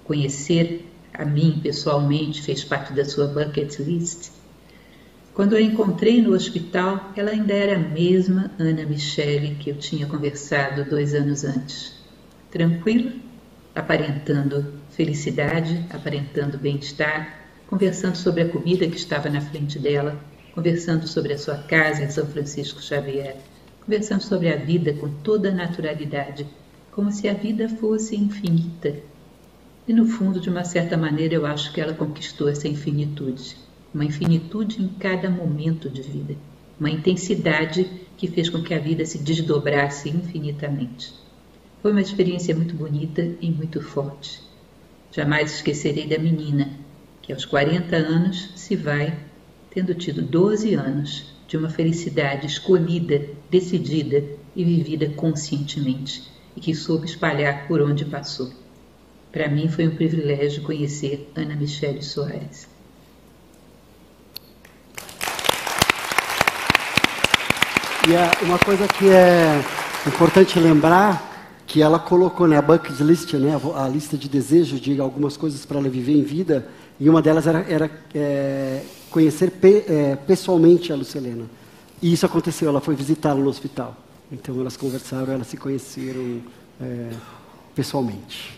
conhecer 0.05 0.85
a 1.13 1.25
mim 1.25 1.59
pessoalmente 1.61 2.41
fez 2.41 2.63
parte 2.63 2.93
da 2.93 3.03
sua 3.03 3.27
bucket 3.27 3.77
list. 3.79 4.31
Quando 5.33 5.57
a 5.57 5.61
encontrei 5.61 6.21
no 6.21 6.31
hospital, 6.33 7.11
ela 7.13 7.31
ainda 7.31 7.51
era 7.51 7.75
a 7.75 7.79
mesma 7.79 8.51
Ana 8.57 8.85
Michele 8.85 9.57
que 9.59 9.69
eu 9.69 9.75
tinha 9.75 10.07
conversado 10.07 10.85
dois 10.85 11.13
anos 11.13 11.43
antes. 11.43 12.01
Tranquila, 12.49 13.11
aparentando 13.75 14.75
felicidade, 14.91 15.85
aparentando 15.89 16.57
bem-estar, 16.57 17.38
conversando 17.67 18.15
sobre 18.15 18.43
a 18.43 18.47
comida 18.47 18.88
que 18.88 18.95
estava 18.95 19.29
na 19.29 19.41
frente 19.41 19.77
dela, 19.77 20.17
conversando 20.59 21.07
sobre 21.07 21.31
a 21.31 21.37
sua 21.37 21.55
casa 21.55 22.03
em 22.03 22.09
São 22.09 22.27
Francisco 22.27 22.81
Xavier, 22.81 23.37
conversando 23.85 24.21
sobre 24.21 24.51
a 24.51 24.57
vida 24.57 24.91
com 24.91 25.09
toda 25.23 25.47
a 25.47 25.53
naturalidade, 25.55 26.45
como 26.91 27.13
se 27.13 27.29
a 27.29 27.33
vida 27.33 27.69
fosse 27.69 28.17
infinita. 28.17 28.93
E 29.87 29.93
no 29.93 30.05
fundo, 30.05 30.37
de 30.37 30.49
uma 30.49 30.65
certa 30.65 30.97
maneira, 30.97 31.33
eu 31.33 31.45
acho 31.45 31.71
que 31.71 31.79
ela 31.79 31.93
conquistou 31.93 32.49
essa 32.49 32.67
infinitude, 32.67 33.55
uma 33.93 34.03
infinitude 34.03 34.83
em 34.83 34.89
cada 34.89 35.29
momento 35.29 35.89
de 35.89 36.01
vida, 36.01 36.35
uma 36.77 36.89
intensidade 36.89 37.89
que 38.17 38.27
fez 38.27 38.49
com 38.49 38.61
que 38.61 38.73
a 38.73 38.79
vida 38.79 39.05
se 39.05 39.17
desdobrasse 39.19 40.09
infinitamente. 40.09 41.13
Foi 41.81 41.91
uma 41.91 42.01
experiência 42.01 42.53
muito 42.53 42.75
bonita 42.75 43.21
e 43.39 43.49
muito 43.49 43.81
forte. 43.81 44.41
Jamais 45.09 45.53
esquecerei 45.53 46.05
da 46.05 46.19
menina 46.19 46.69
que 47.21 47.31
aos 47.31 47.45
40 47.45 47.95
anos 47.95 48.51
se 48.57 48.75
vai 48.75 49.28
tendo 49.71 49.93
tido 49.93 50.21
12 50.21 50.73
anos 50.73 51.25
de 51.47 51.57
uma 51.57 51.69
felicidade 51.69 52.45
escolhida, 52.47 53.25
decidida 53.49 54.23
e 54.55 54.63
vivida 54.63 55.09
conscientemente, 55.09 56.23
e 56.55 56.59
que 56.59 56.75
soube 56.75 57.05
espalhar 57.05 57.67
por 57.67 57.81
onde 57.81 58.05
passou. 58.05 58.51
Para 59.31 59.47
mim 59.47 59.67
foi 59.67 59.88
um 59.88 59.95
privilégio 59.95 60.63
conhecer 60.63 61.31
Ana 61.35 61.55
Michele 61.55 62.01
Soares. 62.01 62.67
E 68.07 68.45
uma 68.45 68.57
coisa 68.57 68.88
que 68.88 69.07
é 69.07 69.63
importante 70.07 70.59
lembrar 70.59 71.29
que 71.67 71.83
ela 71.83 71.99
colocou 71.99 72.47
né, 72.47 72.57
a 72.57 72.61
bucket 72.61 72.99
list, 73.01 73.31
né, 73.33 73.59
a, 73.75 73.88
lista 73.88 74.17
de 74.17 74.27
desejos 74.27 74.81
de 74.81 74.99
algumas 74.99 75.38
coisas 75.38 75.63
para 75.63 75.77
ela 75.77 75.88
viver 75.88 76.13
em 76.13 76.23
vida, 76.23 76.67
e 76.99 77.07
uma 77.07 77.21
delas 77.21 77.45
era, 77.45 77.63
era 77.69 77.91
é, 78.15 78.81
conhecer 79.09 79.51
pe, 79.51 79.83
é, 79.87 80.15
pessoalmente 80.15 80.91
a 80.91 80.95
Lucelena. 80.95 81.45
E 82.01 82.13
isso 82.13 82.25
aconteceu, 82.25 82.69
ela 82.69 82.79
foi 82.79 82.95
visitá-la 82.95 83.39
no 83.39 83.49
hospital. 83.49 83.95
Então 84.31 84.59
elas 84.59 84.77
conversaram, 84.77 85.33
elas 85.33 85.47
se 85.47 85.57
conheceram 85.57 86.41
é, 86.81 87.09
pessoalmente. 87.75 88.57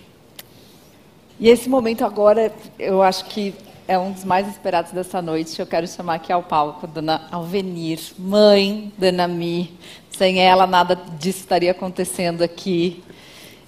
E 1.39 1.49
esse 1.49 1.67
momento 1.67 2.05
agora, 2.05 2.53
eu 2.77 3.01
acho 3.01 3.25
que 3.25 3.53
é 3.87 3.97
um 3.97 4.11
dos 4.11 4.23
mais 4.23 4.47
esperados 4.47 4.91
dessa 4.91 5.21
noite. 5.21 5.59
Eu 5.59 5.65
quero 5.65 5.87
chamar 5.87 6.15
aqui 6.15 6.31
ao 6.31 6.43
palco 6.43 6.85
Dona 6.85 7.27
Alvenir, 7.31 7.99
mãe 8.17 8.91
da 8.97 9.11
Nami. 9.11 9.75
Sem 10.11 10.39
ela, 10.39 10.67
nada 10.67 10.95
disso 11.19 11.39
estaria 11.39 11.71
acontecendo 11.71 12.43
aqui. 12.43 13.03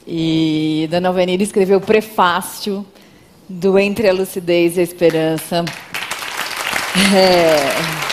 E 0.06 0.88
Dona 0.92 1.08
Alvenir 1.08 1.42
escreveu 1.42 1.80
o 1.80 1.82
prefácio 1.82 2.86
do 3.50 3.80
Entre 3.80 4.08
a 4.08 4.14
Lucidez 4.14 4.78
e 4.78 4.82
a 4.82 4.84
Esperança. 4.84 5.66
É... 6.96 8.04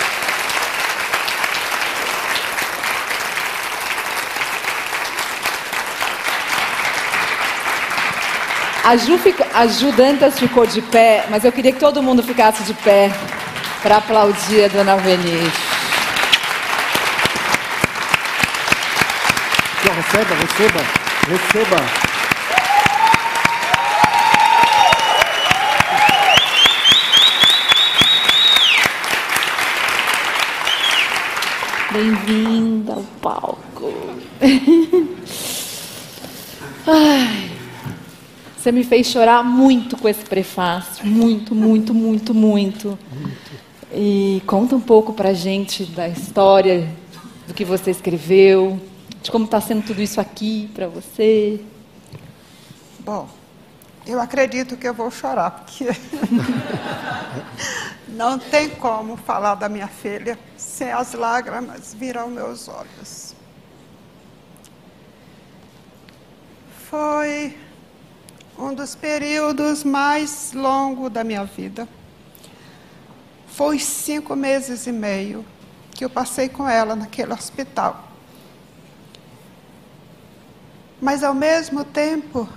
A 8.83 8.97
Ju, 8.97 9.21
a 9.55 9.67
Ju 9.67 9.93
Dantas 9.93 10.39
ficou 10.39 10.67
de 10.67 10.81
pé, 10.81 11.27
mas 11.29 11.45
eu 11.45 11.53
queria 11.53 11.73
que 11.73 11.79
todo 11.79 12.03
mundo 12.03 12.23
ficasse 12.23 12.63
de 12.63 12.73
pé 12.73 13.13
para 13.83 13.99
aplaudir 13.99 14.65
a 14.65 14.69
Dona 14.69 14.93
Alvenir. 14.93 15.53
Receba, 19.85 20.35
receba, 20.35 20.81
receba. 21.29 22.10
Bem-vinda 31.93 32.93
ao 32.93 33.03
palco. 33.21 33.93
Ai. 36.87 37.51
Você 38.57 38.71
me 38.71 38.85
fez 38.85 39.09
chorar 39.09 39.43
muito 39.43 39.97
com 39.97 40.09
esse 40.09 40.23
prefácio, 40.23 41.05
muito, 41.05 41.53
muito, 41.53 41.93
muito, 41.93 42.33
muito. 42.33 42.97
E 43.93 44.41
conta 44.47 44.77
um 44.77 44.81
pouco 44.81 45.15
para 45.15 45.31
a 45.31 45.35
gente 45.35 45.85
da 45.85 46.09
história, 46.09 46.89
do 47.49 47.55
que 47.55 47.65
você 47.65 47.91
escreveu, 47.91 48.81
de 49.21 49.33
como 49.33 49.47
está 49.47 49.61
sendo 49.61 49.85
tudo 49.85 50.01
isso 50.01 50.21
aqui 50.21 50.71
para 50.73 50.87
você. 50.87 51.61
Bom, 53.01 53.29
eu 54.07 54.21
acredito 54.21 54.77
que 54.77 54.87
eu 54.87 54.95
vou 54.95 55.11
chorar, 55.11 55.51
porque 55.51 55.87
não 58.11 58.39
tem 58.39 58.71
como 58.71 59.17
falar 59.17 59.55
da 59.55 59.69
minha 59.69 59.89
filha 59.89 60.39
sem 60.57 60.91
as 60.91 61.13
lágrimas 61.15 61.95
vir 61.95 62.19
aos 62.19 62.31
meus 62.31 62.69
olhos. 62.69 63.35
Foi 66.89 67.57
um 68.59 68.75
dos 68.75 68.95
períodos 68.95 69.85
mais 69.85 70.53
longos 70.53 71.11
da 71.11 71.23
minha 71.23 71.45
vida. 71.45 71.89
Foi 73.47 73.79
cinco 73.79 74.35
meses 74.35 74.87
e 74.87 74.93
meio 74.93 75.45
que 75.93 76.05
eu 76.05 76.11
passei 76.11 76.49
com 76.49 76.69
ela 76.69 76.97
naquele 76.97 77.33
hospital. 77.33 78.09
Mas 81.01 81.23
ao 81.23 81.35
mesmo 81.35 81.85
tempo 81.85 82.49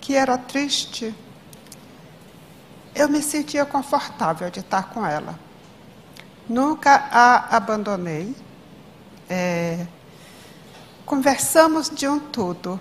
que 0.00 0.14
era 0.14 0.36
triste, 0.36 1.14
eu 2.94 3.08
me 3.08 3.22
sentia 3.22 3.64
confortável 3.64 4.50
de 4.50 4.60
estar 4.60 4.90
com 4.90 5.06
ela. 5.06 5.38
Nunca 6.48 7.08
a 7.10 7.56
abandonei. 7.56 8.34
É, 9.28 9.86
conversamos 11.06 11.88
de 11.90 12.06
um 12.06 12.18
tudo 12.18 12.80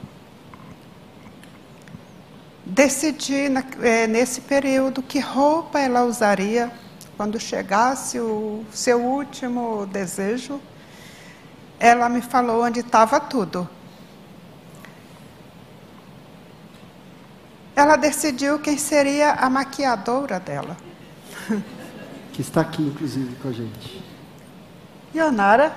decidi 2.66 3.50
na, 3.50 3.64
é, 3.82 4.08
nesse 4.08 4.42
período 4.42 5.02
que 5.02 5.20
roupa 5.20 5.80
ela 5.80 6.04
usaria 6.04 6.72
quando 7.18 7.40
chegasse 7.40 8.20
o 8.20 8.66
seu 8.72 9.02
último 9.02 9.86
desejo. 9.86 10.60
Ela 11.80 12.08
me 12.08 12.22
falou 12.22 12.64
onde 12.64 12.80
estava 12.80 13.20
tudo. 13.20 13.68
Ela 17.76 17.96
decidiu 17.96 18.60
quem 18.60 18.78
seria 18.78 19.34
a 19.34 19.50
maquiadora 19.50 20.40
dela. 20.40 20.78
Que 22.32 22.42
está 22.42 22.62
aqui, 22.62 22.82
inclusive, 22.82 23.36
com 23.36 23.50
a 23.50 23.52
gente. 23.52 24.04
Ionara 25.14 25.72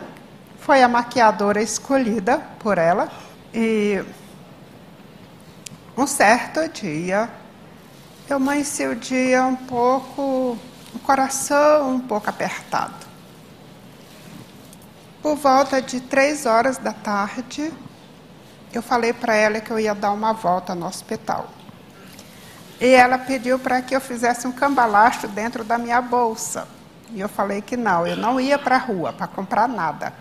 foi 0.61 0.83
a 0.83 0.89
maquiadora 0.89 1.63
escolhida 1.63 2.39
por 2.59 2.79
ela. 2.79 3.11
E 3.53 4.03
um 5.97 6.07
certo 6.07 6.69
dia, 6.69 7.31
eu 8.29 8.37
amanheci 8.37 8.87
o 8.87 8.95
dia 8.95 9.45
um 9.45 9.57
pouco, 9.57 10.59
o 10.95 10.99
coração 11.03 11.95
um 11.95 12.01
pouco 12.01 12.29
apertado. 12.29 13.07
Por 15.23 15.37
volta 15.37 15.81
de 15.81 16.01
três 16.01 16.47
horas 16.47 16.77
da 16.79 16.93
tarde, 16.93 17.73
eu 18.73 18.83
falei 18.83 19.13
para 19.13 19.35
ela 19.35 19.61
que 19.61 19.71
eu 19.71 19.79
ia 19.79 19.95
dar 19.95 20.13
uma 20.13 20.33
volta 20.33 20.75
no 20.75 20.87
hospital. 20.87 21.51
E 22.81 22.87
ela 22.87 23.19
pediu 23.19 23.59
para 23.59 23.81
que 23.81 23.97
eu 23.97 24.01
fizesse 24.01 24.47
um 24.47 24.53
cambalacho 24.53 25.27
dentro 25.29 25.65
da 25.65 25.79
minha 25.79 26.01
bolsa. 26.01 26.69
E 27.11 27.21
eu 27.21 27.29
falei 27.29 27.63
que 27.63 27.77
não, 27.77 28.07
eu 28.07 28.17
não 28.17 28.41
ia 28.41 28.59
para 28.59 28.77
a 28.77 28.79
rua 28.79 29.13
para 29.13 29.27
comprar 29.27 29.69
nada. 29.69 30.13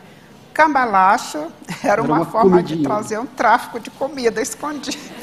Cambalacho 0.54 1.52
era, 1.84 1.94
era 1.94 2.02
uma, 2.02 2.18
uma, 2.18 2.26
forma 2.26 2.52
comidinha. 2.52 2.78
de 2.78 2.84
trazer 2.84 3.20
um 3.20 3.26
tráfico 3.26 3.80
de 3.80 3.89
comida 3.89 4.41
escondido. 4.41 4.98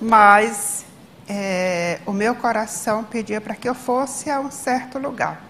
Mas 0.00 0.84
é, 1.28 2.00
o 2.06 2.12
meu 2.12 2.34
coração 2.34 3.04
pedia 3.04 3.40
para 3.40 3.54
que 3.54 3.68
eu 3.68 3.74
fosse 3.74 4.30
a 4.30 4.40
um 4.40 4.50
certo 4.50 4.98
lugar. 4.98 5.42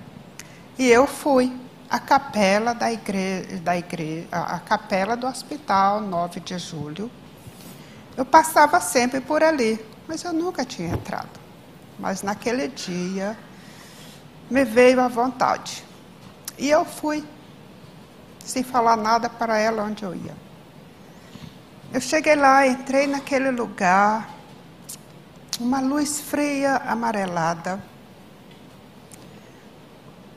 E 0.79 0.89
eu 0.89 1.07
fui 1.07 1.53
à 1.89 1.99
capela 1.99 2.75
da 2.75 2.93
igreja, 2.93 3.59
da 3.59 3.77
igreja 3.77 4.27
a 4.31 4.59
capela 4.59 5.17
do 5.17 5.27
hospital 5.27 6.01
9 6.01 6.41
de 6.41 6.59
julho. 6.59 7.11
Eu 8.19 8.25
passava 8.25 8.81
sempre 8.81 9.21
por 9.21 9.45
ali, 9.45 9.79
mas 10.09 10.25
eu 10.25 10.33
nunca 10.33 10.65
tinha 10.65 10.89
entrado. 10.89 11.39
Mas 11.97 12.21
naquele 12.21 12.67
dia 12.67 13.39
me 14.51 14.65
veio 14.65 15.01
a 15.01 15.07
vontade. 15.07 15.85
E 16.59 16.69
eu 16.69 16.85
fui, 16.85 17.25
sem 18.45 18.65
falar 18.65 18.97
nada 18.97 19.31
para 19.31 19.57
ela 19.57 19.85
onde 19.85 20.03
eu 20.03 20.17
ia. 20.17 20.35
Eu 21.93 22.01
cheguei 22.01 22.35
lá, 22.35 22.67
entrei 22.67 23.07
naquele 23.07 23.53
lugar, 23.53 24.29
uma 25.61 25.79
luz 25.79 26.19
fria, 26.21 26.75
amarelada. 26.75 27.81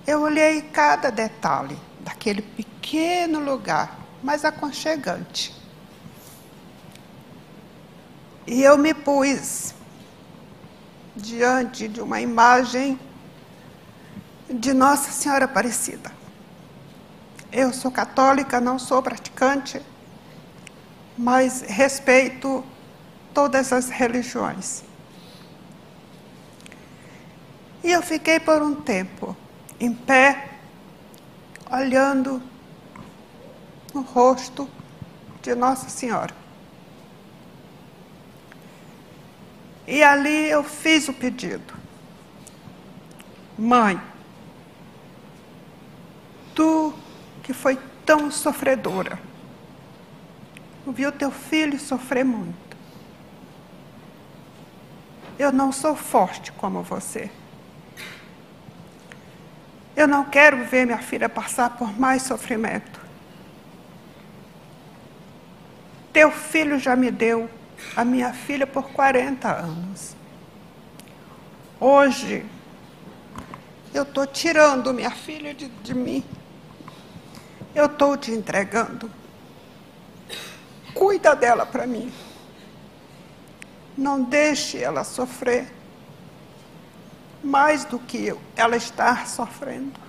Eu 0.05 0.21
olhei 0.21 0.61
cada 0.61 1.09
detalhe 1.09 1.79
daquele 2.01 2.43
pequeno 2.43 3.39
lugar, 3.39 3.97
mas 4.21 4.45
aconchegante. 4.45 5.60
E 8.45 8.63
eu 8.63 8.77
me 8.77 8.93
pus 8.93 9.73
diante 11.15 11.87
de 11.87 12.01
uma 12.01 12.19
imagem 12.19 12.99
de 14.49 14.73
Nossa 14.73 15.11
Senhora 15.11 15.45
Aparecida. 15.45 16.11
Eu 17.51 17.71
sou 17.71 17.91
católica, 17.91 18.59
não 18.59 18.79
sou 18.79 19.01
praticante, 19.03 19.81
mas 21.17 21.61
respeito 21.61 22.63
todas 23.33 23.71
as 23.71 23.89
religiões. 23.89 24.83
E 27.83 27.91
eu 27.91 28.01
fiquei 28.01 28.39
por 28.39 28.61
um 28.61 28.75
tempo 28.75 29.35
em 29.79 29.93
pé, 29.93 30.49
olhando 31.69 32.41
no 33.93 34.01
rosto 34.01 34.69
de 35.41 35.53
Nossa 35.55 35.89
Senhora. 35.89 36.40
E 39.91 40.01
ali 40.01 40.49
eu 40.49 40.63
fiz 40.63 41.09
o 41.09 41.13
pedido. 41.13 41.73
Mãe, 43.57 44.01
tu 46.55 46.93
que 47.43 47.51
foi 47.51 47.77
tão 48.05 48.31
sofredora, 48.31 49.19
viu 50.87 51.11
teu 51.11 51.29
filho 51.29 51.77
sofrer 51.77 52.23
muito. 52.23 52.77
Eu 55.37 55.51
não 55.51 55.73
sou 55.73 55.93
forte 55.93 56.53
como 56.53 56.81
você. 56.81 57.29
Eu 59.93 60.07
não 60.07 60.23
quero 60.23 60.63
ver 60.63 60.85
minha 60.85 60.99
filha 60.99 61.27
passar 61.27 61.71
por 61.71 61.99
mais 61.99 62.21
sofrimento. 62.21 63.01
Teu 66.13 66.31
filho 66.31 66.79
já 66.79 66.95
me 66.95 67.11
deu 67.11 67.49
a 67.95 68.05
minha 68.05 68.33
filha 68.33 68.65
por 68.67 68.91
40 68.91 69.51
anos. 69.51 70.15
Hoje, 71.79 72.45
eu 73.93 74.03
estou 74.03 74.25
tirando 74.27 74.93
minha 74.93 75.11
filha 75.11 75.53
de, 75.53 75.67
de 75.67 75.93
mim. 75.93 76.23
Eu 77.73 77.85
estou 77.85 78.17
te 78.17 78.31
entregando 78.31 79.09
cuida 81.01 81.35
dela 81.35 81.65
para 81.65 81.87
mim. 81.87 82.13
Não 83.97 84.21
deixe 84.21 84.77
ela 84.77 85.03
sofrer 85.03 85.67
mais 87.43 87.85
do 87.85 87.97
que 87.97 88.31
ela 88.55 88.77
está 88.77 89.25
sofrendo. 89.25 89.99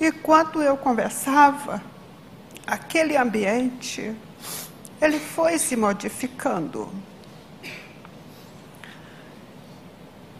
E 0.00 0.10
quando 0.10 0.62
eu 0.62 0.76
conversava, 0.76 1.82
aquele 2.66 3.14
ambiente, 3.14 4.16
ele 5.02 5.18
foi 5.18 5.58
se 5.58 5.74
modificando. 5.74 6.88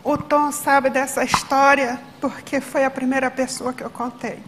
O 0.05 0.17
Tom 0.17 0.53
sabe 0.53 0.89
dessa 0.89 1.25
história 1.25 2.01
porque 2.21 2.61
foi 2.61 2.85
a 2.85 2.91
primeira 2.91 3.29
pessoa 3.29 3.73
que 3.73 3.83
eu 3.83 3.91
contei. 3.91 4.41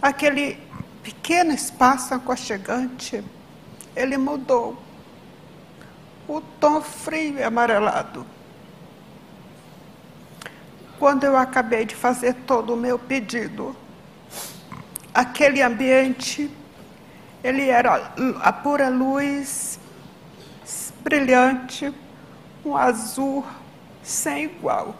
Aquele 0.00 0.58
pequeno 1.04 1.52
espaço 1.52 2.12
aconchegante, 2.12 3.22
ele 3.94 4.16
mudou. 4.16 4.82
O 6.26 6.40
tom 6.40 6.80
frio 6.82 7.38
e 7.38 7.42
amarelado. 7.44 8.26
Quando 10.98 11.22
eu 11.22 11.36
acabei 11.36 11.84
de 11.84 11.94
fazer 11.94 12.34
todo 12.46 12.74
o 12.74 12.76
meu 12.76 12.98
pedido, 12.98 13.76
aquele 15.14 15.62
ambiente, 15.62 16.50
ele 17.42 17.68
era 17.68 18.12
a 18.40 18.52
pura 18.52 18.88
luz, 18.88 19.78
brilhante, 21.02 21.92
um 22.64 22.76
azul 22.76 23.44
sem 24.02 24.44
igual. 24.44 24.94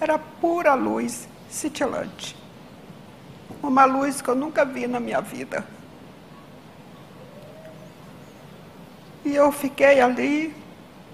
Era 0.00 0.18
pura 0.18 0.74
luz 0.74 1.28
cintilante. 1.48 2.36
Uma 3.62 3.84
luz 3.84 4.20
que 4.20 4.28
eu 4.28 4.34
nunca 4.34 4.64
vi 4.64 4.86
na 4.86 5.00
minha 5.00 5.20
vida. 5.20 5.64
E 9.24 9.34
eu 9.34 9.50
fiquei 9.50 10.00
ali 10.00 10.54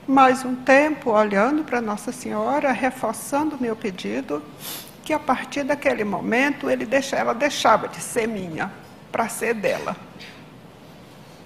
mais 0.07 0.44
um 0.44 0.57
tempo 0.57 1.11
olhando 1.11 1.62
para 1.62 1.81
Nossa 1.81 2.11
Senhora, 2.11 2.73
reforçando 2.73 3.55
o 3.55 3.62
meu 3.62 3.77
pedido, 3.77 4.42
que 5.05 5.12
a 5.12 5.18
partir 5.18 5.62
daquele 5.62 6.03
momento 6.03 6.68
ele 6.68 6.88
ela 7.12 7.33
deixava 7.33 7.88
de 7.88 8.01
ser 8.01 8.27
minha 8.27 8.70
para 9.12 9.29
ser 9.29 9.55
dela. 9.55 9.96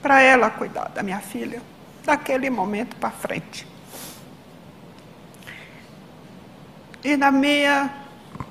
Para 0.05 0.21
ela 0.21 0.51
cuidar 0.51 0.91
da 0.91 1.03
minha 1.03 1.21
filha, 1.21 1.63
daquele 2.05 2.51
momento 2.51 2.95
para 2.97 3.11
frente. 3.11 3.67
E 7.03 7.17
na 7.17 7.31
minha, 7.31 7.91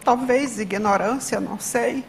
talvez, 0.04 0.58
ignorância, 0.58 1.40
não 1.40 1.60
sei, 1.60 2.04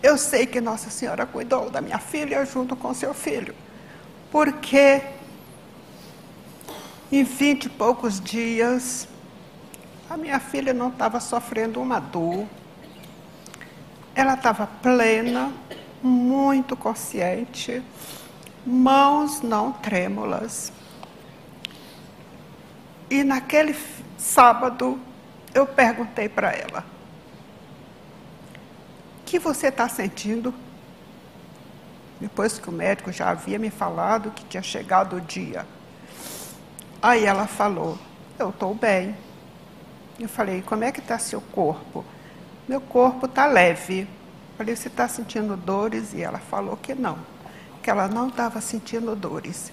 eu 0.00 0.16
sei 0.16 0.46
que 0.46 0.60
Nossa 0.60 0.88
Senhora 0.88 1.26
cuidou 1.26 1.68
da 1.68 1.80
minha 1.80 1.98
filha 1.98 2.44
junto 2.46 2.76
com 2.76 2.94
seu 2.94 3.12
filho, 3.12 3.56
porque 4.30 5.02
em 7.10 7.24
vinte 7.24 7.64
e 7.64 7.68
poucos 7.68 8.20
dias, 8.20 9.08
a 10.08 10.16
minha 10.16 10.38
filha 10.38 10.72
não 10.72 10.90
estava 10.90 11.18
sofrendo 11.18 11.82
uma 11.82 11.98
dor, 11.98 12.46
ela 14.14 14.34
estava 14.34 14.68
plena, 14.80 15.52
muito 16.02 16.76
consciente, 16.76 17.82
mãos 18.64 19.40
não 19.42 19.72
trêmulas. 19.72 20.72
E 23.10 23.24
naquele 23.24 23.76
sábado, 24.16 25.00
eu 25.54 25.66
perguntei 25.66 26.28
para 26.28 26.52
ela: 26.52 26.84
O 29.20 29.24
que 29.24 29.38
você 29.38 29.68
está 29.68 29.88
sentindo? 29.88 30.54
Depois 32.20 32.58
que 32.58 32.68
o 32.68 32.72
médico 32.72 33.10
já 33.10 33.30
havia 33.30 33.58
me 33.58 33.70
falado 33.70 34.30
que 34.30 34.44
tinha 34.44 34.62
chegado 34.62 35.16
o 35.16 35.20
dia. 35.20 35.66
Aí 37.02 37.24
ela 37.24 37.46
falou: 37.46 37.98
Eu 38.38 38.50
estou 38.50 38.74
bem. 38.74 39.16
Eu 40.18 40.28
falei: 40.28 40.62
Como 40.62 40.84
é 40.84 40.92
que 40.92 41.00
está 41.00 41.18
seu 41.18 41.40
corpo? 41.40 42.04
Meu 42.68 42.80
corpo 42.80 43.26
está 43.26 43.46
leve. 43.46 44.06
Falei: 44.60 44.76
Você 44.76 44.88
está 44.88 45.08
sentindo 45.08 45.56
dores? 45.56 46.12
E 46.12 46.20
ela 46.20 46.38
falou 46.38 46.76
que 46.76 46.94
não, 46.94 47.18
que 47.82 47.88
ela 47.88 48.06
não 48.08 48.28
estava 48.28 48.60
sentindo 48.60 49.16
dores. 49.16 49.72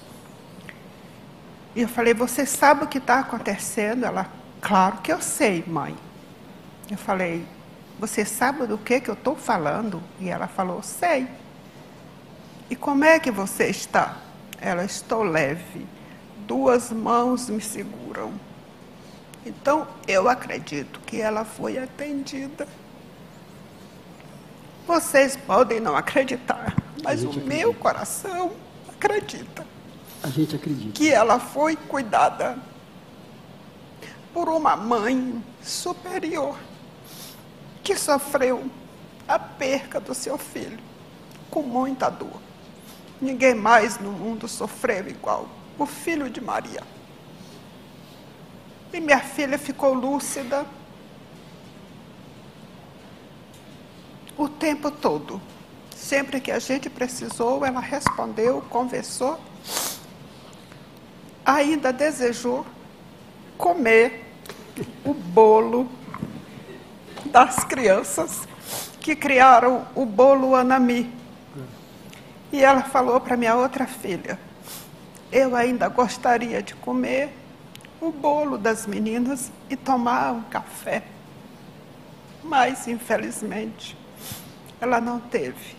E 1.75 1.81
eu 1.81 1.89
falei: 1.89 2.13
Você 2.13 2.45
sabe 2.45 2.85
o 2.85 2.87
que 2.87 2.97
está 2.97 3.19
acontecendo? 3.19 4.05
Ela: 4.05 4.31
Claro 4.61 4.99
que 4.99 5.11
eu 5.11 5.21
sei, 5.21 5.61
mãe. 5.67 5.93
Eu 6.89 6.97
falei: 6.97 7.45
Você 7.99 8.23
sabe 8.23 8.65
do 8.65 8.77
que, 8.77 9.01
que 9.01 9.09
eu 9.09 9.13
estou 9.13 9.35
falando? 9.35 10.01
E 10.21 10.29
ela 10.29 10.47
falou: 10.47 10.81
Sei. 10.81 11.27
E 12.69 12.75
como 12.77 13.03
é 13.03 13.19
que 13.19 13.29
você 13.29 13.65
está? 13.65 14.15
Ela: 14.57 14.85
Estou 14.85 15.21
leve. 15.21 15.85
Duas 16.47 16.93
mãos 16.93 17.49
me 17.49 17.59
seguram. 17.59 18.31
Então, 19.45 19.85
eu 20.07 20.29
acredito 20.29 21.01
que 21.01 21.19
ela 21.19 21.43
foi 21.43 21.77
atendida. 21.77 22.65
Vocês 24.87 25.35
podem 25.35 25.81
não 25.81 25.97
acreditar, 25.97 26.73
mas 27.03 27.21
o 27.21 27.27
acredita. 27.27 27.53
meu 27.53 27.73
coração 27.73 28.53
acredita. 28.87 29.67
A 30.23 30.29
gente 30.29 30.55
acredita. 30.55 30.93
Que 30.93 31.11
ela 31.11 31.39
foi 31.39 31.75
cuidada 31.75 32.57
por 34.33 34.47
uma 34.47 34.77
mãe 34.77 35.43
superior 35.61 36.57
que 37.83 37.97
sofreu 37.97 38.65
a 39.27 39.37
perca 39.37 39.99
do 39.99 40.15
seu 40.15 40.37
filho 40.37 40.79
com 41.51 41.61
muita 41.61 42.09
dor. 42.09 42.41
Ninguém 43.21 43.55
mais 43.55 43.99
no 43.99 44.11
mundo 44.11 44.47
sofreu 44.47 45.07
igual 45.09 45.49
o 45.77 45.85
filho 45.85 46.29
de 46.29 46.39
Maria. 46.39 46.81
E 48.93 49.01
minha 49.01 49.19
filha 49.19 49.57
ficou 49.57 49.93
lúcida 49.93 50.65
o 54.37 54.47
tempo 54.47 54.91
todo. 54.91 55.41
Sempre 55.95 56.39
que 56.39 56.51
a 56.51 56.59
gente 56.59 56.89
precisou, 56.89 57.65
ela 57.65 57.79
respondeu, 57.79 58.61
conversou, 58.69 59.39
ainda 61.43 61.91
desejou 61.91 62.65
comer 63.57 64.25
o 65.03 65.13
bolo 65.13 65.89
das 67.25 67.63
crianças 67.63 68.47
que 69.01 69.15
criaram 69.15 69.87
o 69.95 70.05
bolo 70.05 70.55
Anami. 70.55 71.11
E 72.51 72.63
ela 72.63 72.83
falou 72.83 73.19
para 73.19 73.35
minha 73.35 73.55
outra 73.55 73.87
filha: 73.87 74.39
Eu 75.31 75.55
ainda 75.55 75.89
gostaria 75.89 76.61
de 76.61 76.75
comer 76.75 77.33
o 77.99 78.11
bolo 78.11 78.57
das 78.57 78.85
meninas 78.85 79.51
e 79.69 79.75
tomar 79.75 80.33
um 80.33 80.43
café. 80.43 81.03
Mas, 82.43 82.87
infelizmente, 82.87 83.97
ela 84.79 85.01
não 85.01 85.19
teve 85.19 85.75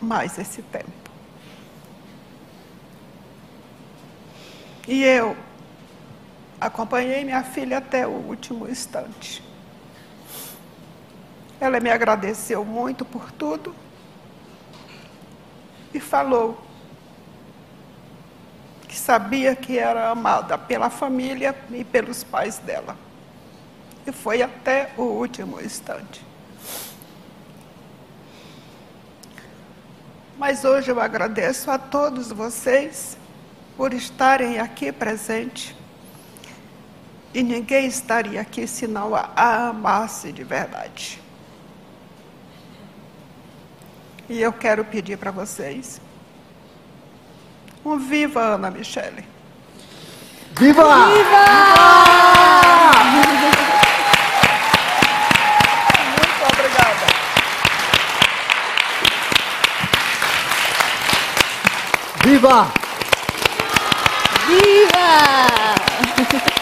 mais 0.00 0.38
esse 0.38 0.62
tempo. 0.62 0.90
E 4.86 5.04
eu 5.04 5.36
acompanhei 6.60 7.24
minha 7.24 7.42
filha 7.42 7.78
até 7.78 8.06
o 8.06 8.10
último 8.10 8.68
instante. 8.68 9.42
Ela 11.60 11.78
me 11.80 11.90
agradeceu 11.90 12.64
muito 12.64 13.04
por 13.04 13.30
tudo 13.32 13.74
e 15.92 16.00
falou 16.00 16.60
que 18.88 18.96
sabia 18.96 19.54
que 19.54 19.78
era 19.78 20.08
amada 20.08 20.58
pela 20.58 20.90
família 20.90 21.54
e 21.70 21.84
pelos 21.84 22.24
pais 22.24 22.58
dela. 22.58 22.96
E 24.06 24.12
foi 24.12 24.42
até 24.42 24.92
o 24.96 25.02
último 25.02 25.60
instante. 25.60 26.29
Mas 30.40 30.64
hoje 30.64 30.90
eu 30.90 30.98
agradeço 30.98 31.70
a 31.70 31.76
todos 31.76 32.32
vocês 32.32 33.18
por 33.76 33.92
estarem 33.92 34.58
aqui 34.58 34.90
presentes. 34.90 35.74
E 37.34 37.42
ninguém 37.42 37.84
estaria 37.86 38.40
aqui 38.40 38.66
se 38.66 38.86
não 38.86 39.14
a 39.14 39.68
amasse 39.68 40.32
de 40.32 40.42
verdade. 40.42 41.20
E 44.30 44.40
eu 44.40 44.50
quero 44.50 44.82
pedir 44.82 45.18
para 45.18 45.30
vocês 45.30 46.00
um 47.84 47.98
viva 47.98 48.40
Ana 48.40 48.70
Michele. 48.70 49.26
Viva! 50.58 50.82
Viva! 50.82 51.44
Muito 56.16 56.44
obrigada. 56.50 57.10
Viva! 62.30 62.72
Viva! 64.46 64.98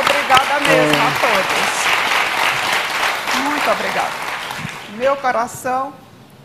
Obrigada 0.00 0.60
mesmo 0.60 1.02
a 1.02 1.10
todos. 1.20 1.74
Muito 3.42 3.70
obrigada. 3.70 4.14
meu 4.96 5.14
coração 5.16 5.92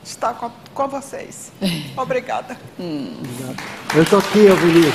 está 0.03 0.33
com, 0.33 0.51
com 0.73 0.87
vocês. 0.89 1.53
Obrigada. 1.95 2.57
Hum. 2.77 3.15
Obrigado. 3.17 3.63
Eu 3.95 4.03
estou 4.03 4.19
aqui, 4.19 4.49
Alvenir, 4.49 4.93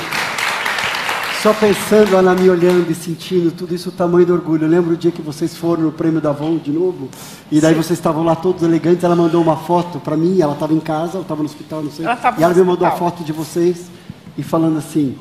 só 1.45 1.53
pensando, 1.53 2.15
ela 2.15 2.33
me 2.33 2.49
olhando 2.49 2.89
e 2.89 2.95
sentindo 2.95 3.51
tudo 3.51 3.75
isso, 3.75 3.89
o 3.89 3.91
tamanho 3.91 4.25
do 4.25 4.33
orgulho. 4.33 4.65
Eu 4.65 4.67
lembro 4.67 4.95
o 4.95 4.97
dia 4.97 5.11
que 5.11 5.21
vocês 5.21 5.55
foram 5.55 5.83
no 5.83 5.91
prêmio 5.91 6.19
da 6.19 6.31
Avon 6.31 6.57
de 6.57 6.71
novo, 6.71 7.07
e 7.51 7.61
daí 7.61 7.75
Sim. 7.75 7.83
vocês 7.83 7.99
estavam 7.99 8.23
lá 8.23 8.35
todos 8.35 8.63
elegantes, 8.63 9.03
ela 9.03 9.15
mandou 9.15 9.43
uma 9.43 9.55
foto 9.55 9.99
para 9.99 10.17
mim, 10.17 10.41
ela 10.41 10.53
estava 10.53 10.73
em 10.73 10.79
casa, 10.79 11.19
eu 11.19 11.21
estava 11.21 11.43
no 11.43 11.45
hospital, 11.47 11.83
não 11.83 11.91
sei. 11.91 12.03
Ela 12.03 12.35
e 12.35 12.41
ela 12.41 12.51
me 12.51 12.63
mandou 12.63 12.87
a 12.87 12.91
foto 12.93 13.23
de 13.23 13.31
vocês 13.31 13.91
e 14.35 14.41
falando 14.41 14.79
assim, 14.79 15.19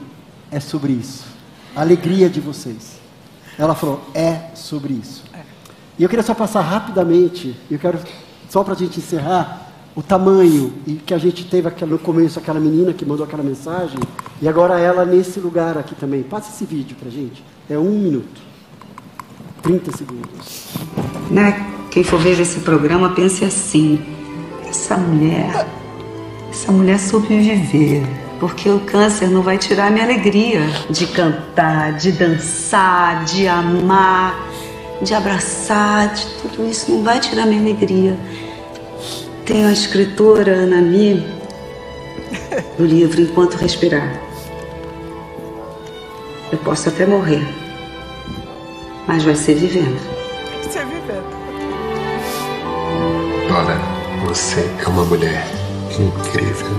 é 0.51 0.59
sobre 0.61 0.95
isso. 0.95 1.27
A 1.77 1.83
alegria 1.83 2.31
de 2.31 2.41
vocês. 2.41 2.99
Ela 3.59 3.75
falou, 3.75 4.01
é 4.15 4.49
sobre 4.55 4.95
isso. 4.95 5.25
É. 5.35 5.41
E 5.99 6.05
eu 6.05 6.09
queria 6.09 6.23
só 6.23 6.33
passar 6.33 6.63
rapidamente, 6.63 7.55
eu 7.71 7.79
quero, 7.79 7.99
só 8.49 8.65
para 8.65 8.73
a 8.73 8.77
gente 8.79 8.99
encerrar, 8.99 9.64
o 9.97 10.03
tamanho 10.03 10.73
e 10.87 10.95
que 10.95 11.15
a 11.15 11.19
gente 11.19 11.45
teve 11.45 11.71
no 11.87 11.99
começo 11.99 12.39
aquela 12.39 12.59
menina 12.59 12.93
que 12.93 13.05
mandou 13.05 13.25
aquela 13.25 13.43
mensagem 13.43 13.99
e 14.43 14.49
agora 14.49 14.79
ela 14.79 15.05
nesse 15.05 15.39
lugar 15.39 15.79
aqui 15.79 15.95
também. 15.95 16.23
Passa 16.23 16.51
esse 16.51 16.65
vídeo 16.65 16.97
para 16.99 17.11
gente. 17.11 17.45
É 17.71 17.79
um 17.79 17.91
minuto, 17.91 18.43
30 19.63 19.97
segundos. 19.97 20.75
Né? 21.31 21.65
Quem 21.91 22.03
for 22.03 22.19
ver 22.19 22.39
esse 22.41 22.61
programa 22.61 23.11
pense 23.11 23.45
assim: 23.45 24.01
essa 24.69 24.97
mulher, 24.97 25.67
essa 26.51 26.73
mulher 26.73 26.99
soube 26.99 27.29
viver. 27.29 28.03
Porque 28.41 28.69
o 28.69 28.81
câncer 28.81 29.31
não 29.31 29.43
vai 29.43 29.57
tirar 29.57 29.87
a 29.87 29.91
minha 29.91 30.05
alegria 30.05 30.67
de 30.91 31.07
cantar, 31.07 31.93
de 31.93 32.11
dançar, 32.11 33.25
de 33.25 33.47
amar, 33.47 34.37
de 35.01 35.15
abraçar, 35.15 36.13
de 36.13 36.27
tudo 36.43 36.69
isso 36.69 36.91
não 36.91 37.03
vai 37.03 37.21
tirar 37.21 37.45
a 37.45 37.47
minha 37.47 37.61
alegria. 37.61 38.19
Tem 39.47 39.67
a 39.67 39.73
escritora 39.73 40.63
Anami 40.63 41.23
no 42.79 42.87
livro 42.87 43.21
Enquanto 43.21 43.57
Respirar. 43.57 44.19
Eu 46.51 46.57
posso 46.59 46.89
até 46.89 47.05
morrer, 47.05 47.47
mas 49.07 49.23
vai 49.23 49.35
ser 49.35 49.57
vivendo. 49.57 50.01
Vai 50.51 50.73
ser 50.73 50.87
vivendo. 50.87 51.35
Dora, 53.49 53.79
você 54.27 54.61
é 54.83 54.89
uma 54.89 55.05
mulher 55.05 55.47
incrível. 55.91 56.71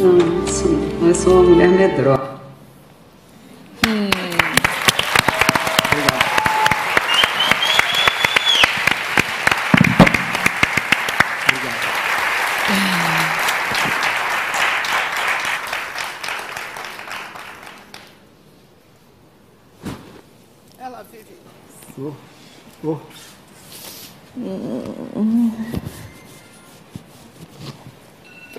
Não, 0.00 0.46
sim, 0.46 0.88
eu 1.02 1.14
sou 1.14 1.32
uma 1.32 1.42
mulher 1.50 1.68
medrosa. 1.68 2.33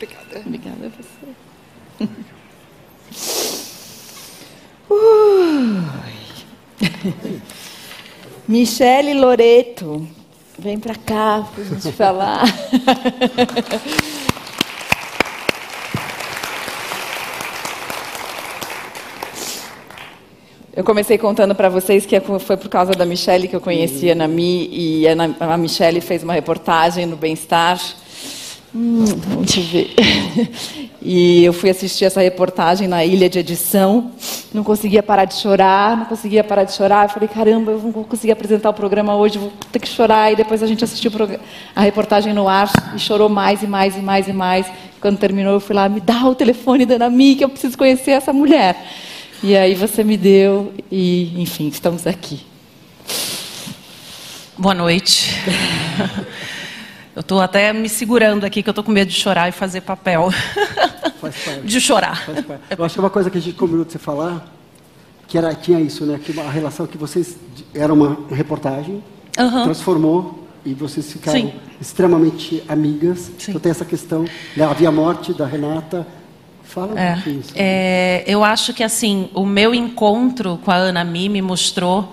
Michele 8.47 9.13
Loreto, 9.13 10.07
vem 10.57 10.79
para 10.79 10.95
cá 10.95 11.47
para 11.53 11.63
a 11.63 11.67
gente 11.67 11.91
falar. 11.91 12.45
Eu 20.75 20.83
comecei 20.83 21.17
contando 21.17 21.55
para 21.55 21.69
vocês 21.69 22.05
que 22.05 22.19
foi 22.19 22.57
por 22.57 22.67
causa 22.67 22.91
da 22.91 23.05
Michelle 23.05 23.47
que 23.47 23.55
eu 23.55 23.61
conhecia 23.61 24.11
a 24.21 24.27
Mi 24.27 24.67
e 24.69 25.05
a 25.07 25.57
Michelle 25.57 26.01
fez 26.01 26.21
uma 26.21 26.33
reportagem 26.33 27.05
no 27.05 27.15
Bem-Estar 27.15 27.79
Hum, 28.77 29.05
deixa 29.39 29.61
eu 29.61 29.63
ver. 29.63 29.95
E 31.07 31.43
eu 31.43 31.53
fui 31.53 31.69
assistir 31.69 32.03
essa 32.03 32.19
reportagem 32.19 32.87
na 32.87 33.05
ilha 33.05 33.29
de 33.29 33.37
edição, 33.37 34.11
não 34.51 34.63
conseguia 34.63 35.03
parar 35.03 35.25
de 35.25 35.35
chorar, 35.35 35.95
não 35.95 36.05
conseguia 36.05 36.43
parar 36.43 36.63
de 36.63 36.73
chorar. 36.73 37.05
Eu 37.05 37.09
falei, 37.09 37.29
caramba, 37.29 37.73
eu 37.73 37.79
não 37.79 37.91
vou 37.91 38.03
conseguir 38.03 38.31
apresentar 38.31 38.71
o 38.71 38.73
programa 38.73 39.15
hoje, 39.15 39.37
vou 39.37 39.53
ter 39.71 39.77
que 39.77 39.87
chorar. 39.87 40.33
E 40.33 40.35
depois 40.35 40.63
a 40.63 40.65
gente 40.65 40.83
assistiu 40.83 41.11
a 41.75 41.81
reportagem 41.81 42.33
no 42.33 42.47
ar 42.47 42.71
e 42.95 42.97
chorou 42.97 43.29
mais 43.29 43.61
e 43.61 43.67
mais 43.67 43.95
e 43.95 43.99
mais 43.99 44.27
e 44.27 44.33
mais. 44.33 44.65
Quando 44.99 45.19
terminou, 45.19 45.53
eu 45.53 45.59
fui 45.59 45.75
lá, 45.75 45.87
me 45.87 46.01
dá 46.01 46.25
o 46.25 46.33
telefone 46.33 46.87
da 46.87 46.97
Nami, 46.97 47.35
que 47.35 47.43
eu 47.43 47.49
preciso 47.49 47.77
conhecer 47.77 48.11
essa 48.11 48.33
mulher. 48.33 48.75
E 49.43 49.55
aí 49.55 49.75
você 49.75 50.03
me 50.03 50.17
deu, 50.17 50.73
e 50.91 51.39
enfim, 51.39 51.67
estamos 51.67 52.07
aqui. 52.07 52.39
Boa 54.57 54.73
noite. 54.73 55.35
Eu 57.15 57.21
estou 57.21 57.39
até 57.39 57.71
me 57.71 57.87
segurando 57.87 58.43
aqui, 58.43 58.61
que 58.61 58.67
eu 58.67 58.71
estou 58.71 58.83
com 58.83 58.91
medo 58.91 59.09
de 59.09 59.15
chorar 59.15 59.47
e 59.47 59.51
fazer 59.53 59.81
papel. 59.81 60.29
de 61.63 61.79
chorar. 61.79 62.27
Eu 62.77 62.83
acho 62.83 62.95
que 62.95 62.99
uma 62.99 63.09
coisa 63.09 63.29
que 63.29 63.37
a 63.37 63.41
gente 63.41 63.55
combinou 63.55 63.85
de 63.85 63.93
você 63.93 63.97
falar, 63.97 64.45
que 65.25 65.37
era, 65.37 65.55
tinha 65.55 65.79
isso, 65.79 66.05
né? 66.05 66.19
Que 66.23 66.37
a 66.37 66.49
relação 66.49 66.85
que 66.85 66.97
vocês... 66.97 67.37
Era 67.73 67.93
uma 67.93 68.17
reportagem, 68.29 69.01
uhum. 69.39 69.63
transformou 69.63 70.45
e 70.65 70.73
vocês 70.73 71.09
ficaram 71.09 71.39
Sim. 71.39 71.53
extremamente 71.79 72.61
amigas. 72.67 73.31
Sim. 73.37 73.51
Então 73.51 73.61
tem 73.61 73.71
essa 73.71 73.85
questão 73.85 74.25
da 74.55 74.69
Havia 74.69 74.91
Morte, 74.91 75.33
da 75.33 75.45
Renata... 75.45 76.05
Fala 76.65 76.95
um 76.95 76.97
é, 76.97 77.13
pouquinho. 77.13 77.43
É, 77.53 78.23
eu 78.25 78.43
acho 78.43 78.73
que, 78.73 78.83
assim, 78.83 79.29
o 79.35 79.45
meu 79.45 79.73
encontro 79.73 80.59
com 80.65 80.71
a 80.71 80.75
Ana 80.75 81.03
Mi 81.03 81.29
me 81.29 81.39
mostrou 81.39 82.11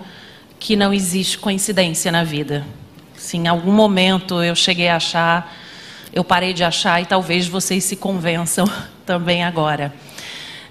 que 0.59 0.75
não 0.75 0.93
existe 0.93 1.39
coincidência 1.39 2.11
na 2.11 2.23
vida. 2.23 2.63
Se 3.23 3.37
em 3.37 3.47
algum 3.47 3.71
momento 3.71 4.43
eu 4.43 4.53
cheguei 4.53 4.89
a 4.89 4.97
achar, 4.97 5.55
eu 6.11 6.25
parei 6.25 6.51
de 6.53 6.61
achar 6.61 7.01
e 7.01 7.05
talvez 7.05 7.47
vocês 7.47 7.85
se 7.85 7.95
convençam 7.95 8.69
também 9.07 9.45
agora. 9.45 9.93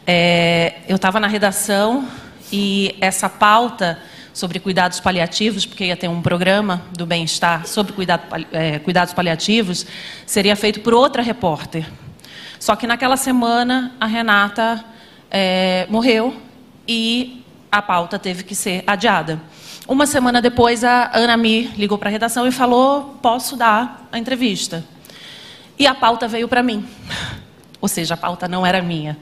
É, 0.07 0.75
eu 0.87 0.97
estava 0.97 1.19
na 1.19 1.27
redação 1.27 2.07
e 2.53 2.95
essa 3.01 3.27
pauta 3.27 3.99
sobre 4.35 4.61
cuidados 4.61 5.01
paliativos, 5.01 5.65
porque 5.65 5.87
ia 5.87 5.97
ter 5.97 6.09
um 6.09 6.21
programa 6.21 6.83
do 6.93 7.07
bem-estar 7.07 7.67
sobre 7.67 7.95
cuidado, 7.95 8.23
é, 8.53 8.79
cuidados 8.81 9.15
paliativos, 9.15 9.87
seria 10.27 10.55
feito 10.55 10.81
por 10.81 10.93
outra 10.93 11.23
repórter. 11.23 11.87
Só 12.61 12.77
que 12.77 12.87
naquela 12.87 13.17
semana 13.17 13.95
a 13.99 14.07
Renata 14.07 14.85
é, 15.31 15.87
morreu 15.89 16.37
e 16.87 17.43
a 17.73 17.81
pauta 17.81 18.19
teve 18.19 18.43
que 18.43 18.55
ser 18.55 18.85
adiada. 18.87 19.41
Uma 19.93 20.07
semana 20.07 20.41
depois, 20.41 20.85
a 20.85 21.11
Ana 21.13 21.37
me 21.37 21.65
ligou 21.77 21.99
para 21.99 22.09
a 22.09 22.11
redação 22.11 22.49
e 22.49 22.51
falou: 22.51 23.19
posso 23.21 23.57
dar 23.57 24.09
a 24.11 24.19
entrevista. 24.19 24.83
E 25.79 25.87
a 25.87 25.95
pauta 25.95 26.27
veio 26.27 26.49
para 26.49 26.63
mim. 26.63 26.83
Ou 27.79 27.87
seja, 27.87 28.15
a 28.15 28.17
pauta 28.17 28.49
não 28.49 28.65
era 28.65 28.81
minha. 28.81 29.19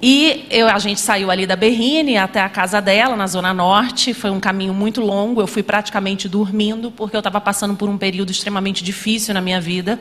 E 0.00 0.46
eu, 0.48 0.66
a 0.66 0.78
gente 0.78 0.98
saiu 0.98 1.30
ali 1.30 1.46
da 1.46 1.56
Berrine 1.56 2.16
até 2.16 2.40
a 2.40 2.48
casa 2.48 2.80
dela, 2.80 3.16
na 3.16 3.26
Zona 3.26 3.52
Norte. 3.52 4.14
Foi 4.14 4.30
um 4.30 4.40
caminho 4.40 4.72
muito 4.72 5.02
longo. 5.02 5.42
Eu 5.42 5.46
fui 5.46 5.62
praticamente 5.62 6.26
dormindo, 6.26 6.90
porque 6.90 7.14
eu 7.14 7.20
estava 7.20 7.38
passando 7.38 7.76
por 7.76 7.86
um 7.86 7.98
período 7.98 8.30
extremamente 8.30 8.82
difícil 8.82 9.34
na 9.34 9.42
minha 9.42 9.60
vida. 9.60 10.00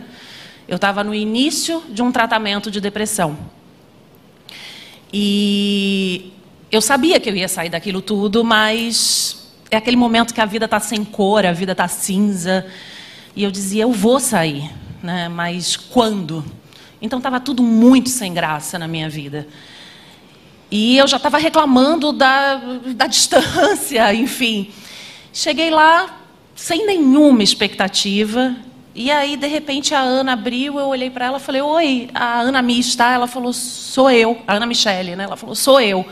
Eu 0.69 0.77
estava 0.77 1.03
no 1.03 1.13
início 1.13 1.83
de 1.89 2.01
um 2.01 2.13
tratamento 2.13 2.71
de 2.71 2.79
depressão. 2.79 3.37
E 5.11 6.31
eu 6.71 6.81
sabia 6.81 7.19
que 7.19 7.29
eu 7.29 7.35
ia 7.35 7.49
sair 7.49 7.67
daquilo 7.67 8.01
tudo, 8.01 8.41
mas 8.41 9.43
é 9.71 9.77
aquele 9.77 9.97
momento 9.97 10.33
que 10.33 10.41
a 10.41 10.45
vida 10.45 10.65
está 10.65 10.79
sem 10.79 11.03
cor, 11.03 11.45
a 11.45 11.51
vida 11.51 11.71
está 11.71 11.87
cinza. 11.87 12.65
E 13.35 13.43
eu 13.43 13.51
dizia, 13.51 13.83
eu 13.83 13.91
vou 13.91 14.19
sair, 14.19 14.71
né? 15.03 15.27
mas 15.27 15.75
quando? 15.75 16.45
Então 17.01 17.19
estava 17.19 17.39
tudo 17.39 17.61
muito 17.61 18.09
sem 18.09 18.33
graça 18.33 18.79
na 18.79 18.87
minha 18.87 19.09
vida. 19.09 19.47
E 20.71 20.97
eu 20.97 21.07
já 21.07 21.17
estava 21.17 21.37
reclamando 21.37 22.11
da, 22.11 22.55
da 22.95 23.07
distância, 23.07 24.13
enfim. 24.13 24.71
Cheguei 25.31 25.69
lá 25.69 26.19
sem 26.55 26.85
nenhuma 26.85 27.43
expectativa. 27.43 28.55
E 28.93 29.11
aí, 29.11 29.35
de 29.35 29.47
repente, 29.47 29.93
a 29.93 29.99
Ana 29.99 30.33
abriu, 30.33 30.79
eu 30.79 30.87
olhei 30.87 31.09
para 31.09 31.25
ela 31.25 31.37
e 31.37 31.41
falei, 31.41 31.61
oi, 31.61 32.09
a 32.13 32.39
Ana 32.39 32.61
Mi 32.61 32.79
está? 32.79 33.11
Ela 33.11 33.27
falou, 33.27 33.51
sou 33.51 34.09
eu. 34.09 34.41
A 34.47 34.55
Ana 34.55 34.65
Michele, 34.65 35.15
né? 35.15 35.25
Ela 35.25 35.35
falou, 35.35 35.53
sou 35.53 35.81
eu. 35.81 36.05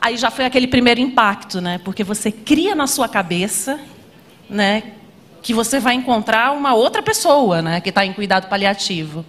Aí 0.00 0.16
já 0.16 0.30
foi 0.30 0.46
aquele 0.46 0.66
primeiro 0.66 0.98
impacto, 0.98 1.60
né? 1.60 1.78
Porque 1.84 2.02
você 2.02 2.32
cria 2.32 2.74
na 2.74 2.86
sua 2.86 3.06
cabeça, 3.06 3.78
né? 4.48 4.94
Que 5.42 5.52
você 5.52 5.78
vai 5.78 5.94
encontrar 5.94 6.52
uma 6.52 6.72
outra 6.72 7.02
pessoa, 7.02 7.60
né? 7.60 7.82
Que 7.82 7.90
está 7.90 8.06
em 8.06 8.12
cuidado 8.14 8.48
paliativo. 8.48 9.26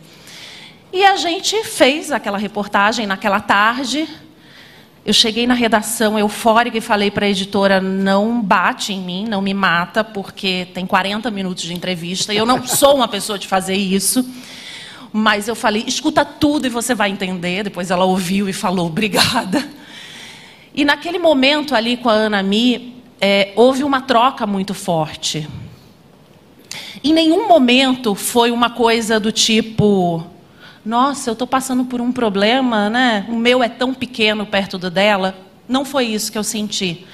E 0.94 1.04
a 1.04 1.18
gente 1.18 1.62
fez 1.66 2.10
aquela 2.10 2.38
reportagem 2.38 3.06
naquela 3.06 3.42
tarde. 3.42 4.08
Eu 5.06 5.14
cheguei 5.14 5.46
na 5.46 5.54
redação 5.54 6.18
eufórica 6.18 6.78
e 6.78 6.82
falei 6.82 7.12
para 7.12 7.26
a 7.26 7.30
editora: 7.30 7.82
não 7.82 8.42
bate 8.42 8.94
em 8.94 9.02
mim, 9.02 9.26
não 9.28 9.42
me 9.42 9.54
mata, 9.54 10.06
porque 10.06 10.70
tem 10.74 10.86
40 10.86 11.30
minutos 11.32 11.66
de 11.66 11.74
entrevista 11.74 12.34
e 12.34 12.38
eu 12.38 12.46
não 12.46 12.66
sou 12.66 12.96
uma 12.96 13.10
pessoa 13.10 13.38
de 13.38 13.46
fazer 13.46 13.76
isso. 13.76 14.26
Mas 15.12 15.50
eu 15.50 15.56
falei: 15.56 15.84
escuta 15.86 16.24
tudo 16.24 16.66
e 16.66 16.70
você 16.70 16.96
vai 16.96 17.10
entender. 17.10 17.64
Depois 17.64 17.92
ela 17.92 18.06
ouviu 18.06 18.48
e 18.48 18.54
falou: 18.54 18.88
obrigada. 18.88 19.81
E 20.74 20.86
naquele 20.86 21.20
momento 21.20 21.76
ali 21.76 21.98
com 21.98 22.10
a 22.10 22.14
Ana 22.14 22.42
Mi, 22.42 23.02
é, 23.20 23.52
houve 23.56 23.84
uma 23.84 24.02
troca 24.02 24.48
muito 24.48 24.74
forte. 24.74 25.48
Em 27.04 27.14
nenhum 27.14 27.48
momento 27.48 28.16
foi 28.16 28.52
uma 28.52 28.70
coisa 28.70 29.20
do 29.20 29.32
tipo 29.32 30.26
nossa, 30.84 31.30
eu 31.30 31.34
estou 31.34 31.48
passando 31.48 31.86
por 31.86 32.02
um 32.02 32.12
problema, 32.12 32.90
né? 32.90 33.28
O 33.30 33.36
meu 33.36 33.62
é 33.62 33.70
tão 33.70 33.94
pequeno 33.94 34.48
perto 34.48 34.80
do 34.80 34.90
dela. 34.90 35.38
Não 35.68 35.86
foi 35.86 36.06
isso 36.06 36.32
que 36.32 36.38
eu 36.38 36.44
senti. 36.44 37.06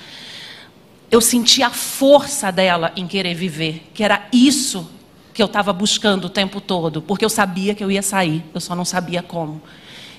Eu 1.11 1.19
senti 1.19 1.61
a 1.61 1.69
força 1.69 2.49
dela 2.49 2.93
em 2.95 3.05
querer 3.05 3.33
viver, 3.33 3.89
que 3.93 4.03
era 4.03 4.25
isso 4.31 4.89
que 5.33 5.41
eu 5.41 5.47
estava 5.47 5.73
buscando 5.73 6.25
o 6.25 6.29
tempo 6.29 6.59
todo, 6.59 7.01
porque 7.01 7.23
eu 7.23 7.29
sabia 7.29 7.75
que 7.75 7.83
eu 7.83 7.91
ia 7.91 8.01
sair, 8.01 8.43
eu 8.53 8.59
só 8.59 8.73
não 8.73 8.85
sabia 8.85 9.21
como. 9.21 9.61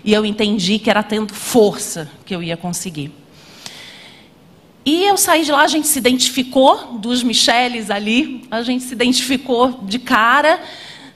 E 0.04 0.12
eu 0.12 0.24
entendi 0.24 0.78
que 0.78 0.88
era 0.88 1.02
tendo 1.02 1.34
força 1.34 2.08
que 2.24 2.34
eu 2.34 2.42
ia 2.42 2.56
conseguir. 2.56 3.12
E 4.84 5.04
eu 5.04 5.16
saí 5.16 5.44
de 5.44 5.52
lá, 5.52 5.62
a 5.62 5.68
gente 5.68 5.86
se 5.86 5.98
identificou, 5.98 6.98
dos 6.98 7.22
Micheles 7.22 7.90
ali, 7.90 8.46
a 8.50 8.62
gente 8.62 8.84
se 8.84 8.92
identificou 8.92 9.80
de 9.82 9.98
cara. 9.98 10.60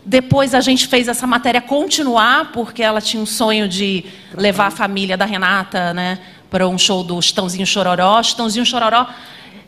Depois 0.04 0.54
a 0.54 0.60
gente 0.60 0.86
fez 0.86 1.06
essa 1.08 1.26
matéria 1.26 1.60
continuar, 1.60 2.52
porque 2.52 2.82
ela 2.82 3.00
tinha 3.00 3.22
um 3.22 3.26
sonho 3.26 3.68
de 3.68 4.04
levar 4.36 4.66
a 4.66 4.70
família 4.70 5.16
da 5.16 5.24
Renata 5.24 5.94
né, 5.94 6.18
para 6.50 6.68
um 6.68 6.76
show 6.76 7.04
do 7.04 7.18
Estãozinho 7.18 7.66
Chororó. 7.66 8.20
Estãozinho 8.20 8.66
Chororó, 8.66 9.06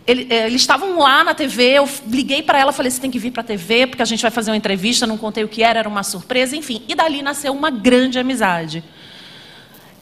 ele, 0.07 0.27
eh, 0.29 0.47
eles 0.47 0.61
estavam 0.61 0.99
lá 0.99 1.25
na 1.25 1.35
TV, 1.35 1.79
eu 1.79 1.89
liguei 2.07 2.43
para 2.43 2.59
ela, 2.59 2.73
falei, 2.73 2.91
você 2.91 3.01
tem 3.01 3.11
que 3.11 3.19
vir 3.19 3.31
para 3.31 3.41
a 3.41 3.45
TV, 3.45 3.87
porque 3.87 4.03
a 4.03 4.07
gente 4.07 4.21
vai 4.21 4.31
fazer 4.31 4.51
uma 4.51 4.57
entrevista, 4.57 5.07
não 5.07 5.17
contei 5.17 5.45
o 5.45 5.49
que 5.49 5.63
era, 5.63 5.79
era 5.79 5.89
uma 5.89 6.03
surpresa, 6.03 6.57
enfim. 6.57 6.83
E 6.89 6.95
dali 6.95 7.23
nasceu 7.23 7.53
uma 7.53 7.71
grande 7.71 8.19
amizade. 8.19 8.85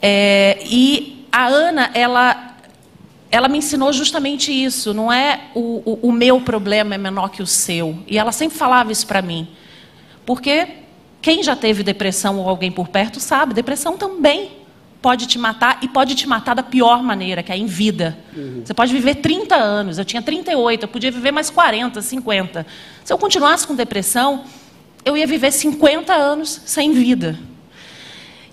É, 0.00 0.58
e 0.64 1.26
a 1.30 1.46
Ana, 1.46 1.90
ela, 1.94 2.51
ela 3.32 3.48
me 3.48 3.56
ensinou 3.56 3.90
justamente 3.94 4.52
isso, 4.52 4.92
não 4.92 5.10
é 5.10 5.44
o, 5.54 5.82
o, 5.86 6.08
o 6.08 6.12
meu 6.12 6.42
problema 6.42 6.94
é 6.94 6.98
menor 6.98 7.30
que 7.30 7.42
o 7.42 7.46
seu. 7.46 7.98
E 8.06 8.18
ela 8.18 8.30
sempre 8.30 8.58
falava 8.58 8.92
isso 8.92 9.06
para 9.06 9.22
mim. 9.22 9.48
Porque 10.26 10.68
quem 11.22 11.42
já 11.42 11.56
teve 11.56 11.82
depressão 11.82 12.38
ou 12.38 12.46
alguém 12.46 12.70
por 12.70 12.88
perto 12.88 13.18
sabe, 13.18 13.54
depressão 13.54 13.96
também 13.96 14.58
pode 15.00 15.26
te 15.26 15.38
matar 15.38 15.78
e 15.80 15.88
pode 15.88 16.14
te 16.14 16.28
matar 16.28 16.54
da 16.54 16.62
pior 16.62 17.02
maneira, 17.02 17.42
que 17.42 17.50
é 17.50 17.56
em 17.56 17.64
vida. 17.64 18.18
Uhum. 18.36 18.62
Você 18.66 18.74
pode 18.74 18.92
viver 18.92 19.14
30 19.16 19.56
anos, 19.56 19.96
eu 19.96 20.04
tinha 20.04 20.20
38, 20.20 20.82
eu 20.82 20.88
podia 20.88 21.10
viver 21.10 21.32
mais 21.32 21.48
40, 21.48 22.02
50. 22.02 22.66
Se 23.02 23.12
eu 23.12 23.16
continuasse 23.16 23.66
com 23.66 23.74
depressão, 23.74 24.44
eu 25.06 25.16
ia 25.16 25.26
viver 25.26 25.50
50 25.50 26.12
anos 26.12 26.60
sem 26.66 26.92
vida. 26.92 27.38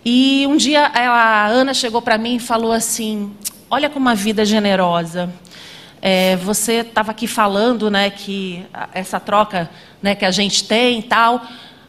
E 0.05 0.45
um 0.47 0.55
dia 0.55 0.85
a 0.85 1.47
Ana 1.47 1.73
chegou 1.73 2.01
para 2.01 2.17
mim 2.17 2.37
e 2.37 2.39
falou 2.39 2.71
assim: 2.71 3.31
Olha 3.71 3.87
como 3.87 4.09
a 4.09 4.15
vida 4.15 4.41
é 4.41 4.45
generosa. 4.45 5.31
É, 6.01 6.35
você 6.37 6.77
estava 6.77 7.11
aqui 7.11 7.27
falando, 7.27 7.91
né, 7.91 8.09
que 8.09 8.65
essa 8.95 9.19
troca, 9.19 9.69
né, 10.01 10.15
que 10.15 10.25
a 10.25 10.31
gente 10.31 10.63
tem 10.63 10.97
e 10.97 11.03
tal, 11.03 11.45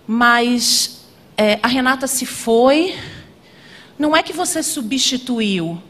mas 0.06 1.06
é, 1.38 1.58
a 1.62 1.66
Renata 1.66 2.06
se 2.06 2.26
foi. 2.26 2.94
Não 3.98 4.14
é 4.14 4.22
que 4.22 4.30
você 4.30 4.62
substituiu, 4.62 5.80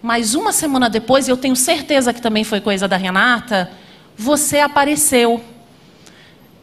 mas 0.00 0.36
uma 0.36 0.52
semana 0.52 0.88
depois, 0.88 1.28
eu 1.28 1.36
tenho 1.36 1.56
certeza 1.56 2.14
que 2.14 2.22
também 2.22 2.44
foi 2.44 2.60
coisa 2.60 2.86
da 2.86 2.96
Renata, 2.96 3.72
você 4.16 4.60
apareceu. 4.60 5.42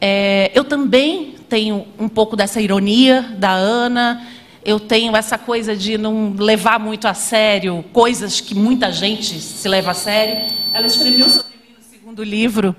É, 0.00 0.50
eu 0.54 0.64
também 0.64 1.34
tenho 1.46 1.86
um 1.98 2.08
pouco 2.08 2.34
dessa 2.34 2.58
ironia 2.58 3.20
da 3.36 3.50
Ana 3.50 4.26
eu 4.64 4.80
tenho 4.80 5.16
essa 5.16 5.38
coisa 5.38 5.76
de 5.76 5.96
não 5.96 6.34
levar 6.36 6.78
muito 6.78 7.06
a 7.06 7.14
sério 7.14 7.84
coisas 7.92 8.40
que 8.40 8.54
muita 8.54 8.92
gente 8.92 9.40
se 9.40 9.68
leva 9.68 9.92
a 9.92 9.94
sério. 9.94 10.52
Ela 10.72 10.86
escreveu 10.86 11.28
sobre 11.28 11.52
mim 11.56 11.74
no 11.76 11.84
segundo 11.84 12.22
livro, 12.22 12.74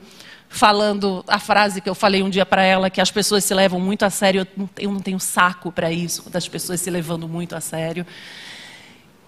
falando 0.50 1.24
a 1.28 1.40
frase 1.40 1.82
que 1.82 1.90
eu 1.90 1.96
falei 1.96 2.22
um 2.22 2.30
dia 2.30 2.46
para 2.46 2.64
ela, 2.64 2.90
que 2.90 3.00
as 3.00 3.12
pessoas 3.12 3.44
se 3.44 3.54
levam 3.54 3.80
muito 3.80 4.04
a 4.04 4.10
sério. 4.10 4.46
Eu 4.78 4.92
não 4.92 5.00
tenho, 5.00 5.20
saco 5.20 5.72
para 5.72 5.92
isso, 5.92 6.30
das 6.30 6.48
pessoas 6.48 6.82
se 6.82 6.90
levando 6.90 7.28
muito 7.28 7.56
a 7.56 7.62
sério. 7.62 8.06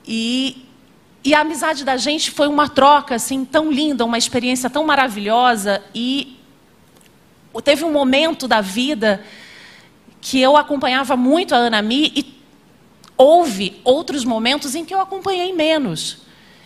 E, 0.06 0.66
e 1.24 1.34
a 1.34 1.42
amizade 1.42 1.86
da 1.86 1.96
gente 1.96 2.32
foi 2.32 2.48
uma 2.48 2.68
troca 2.68 3.16
assim 3.16 3.46
tão 3.46 3.72
linda, 3.72 4.04
uma 4.04 4.18
experiência 4.18 4.70
tão 4.70 4.86
maravilhosa. 4.86 5.82
E 5.96 6.38
teve 7.64 7.86
um 7.86 7.92
momento 7.92 8.48
da 8.48 8.62
vida 8.62 9.24
que 10.22 10.40
eu 10.40 10.56
acompanhava 10.56 11.18
muito 11.18 11.56
a 11.56 11.58
Ana 11.58 11.82
Mi 11.82 12.12
e 12.16 12.41
houve 13.22 13.80
outros 13.84 14.26
momentos 14.26 14.74
em 14.74 14.84
que 14.84 14.94
eu 14.94 15.00
acompanhei 15.00 15.54
menos. 15.54 16.18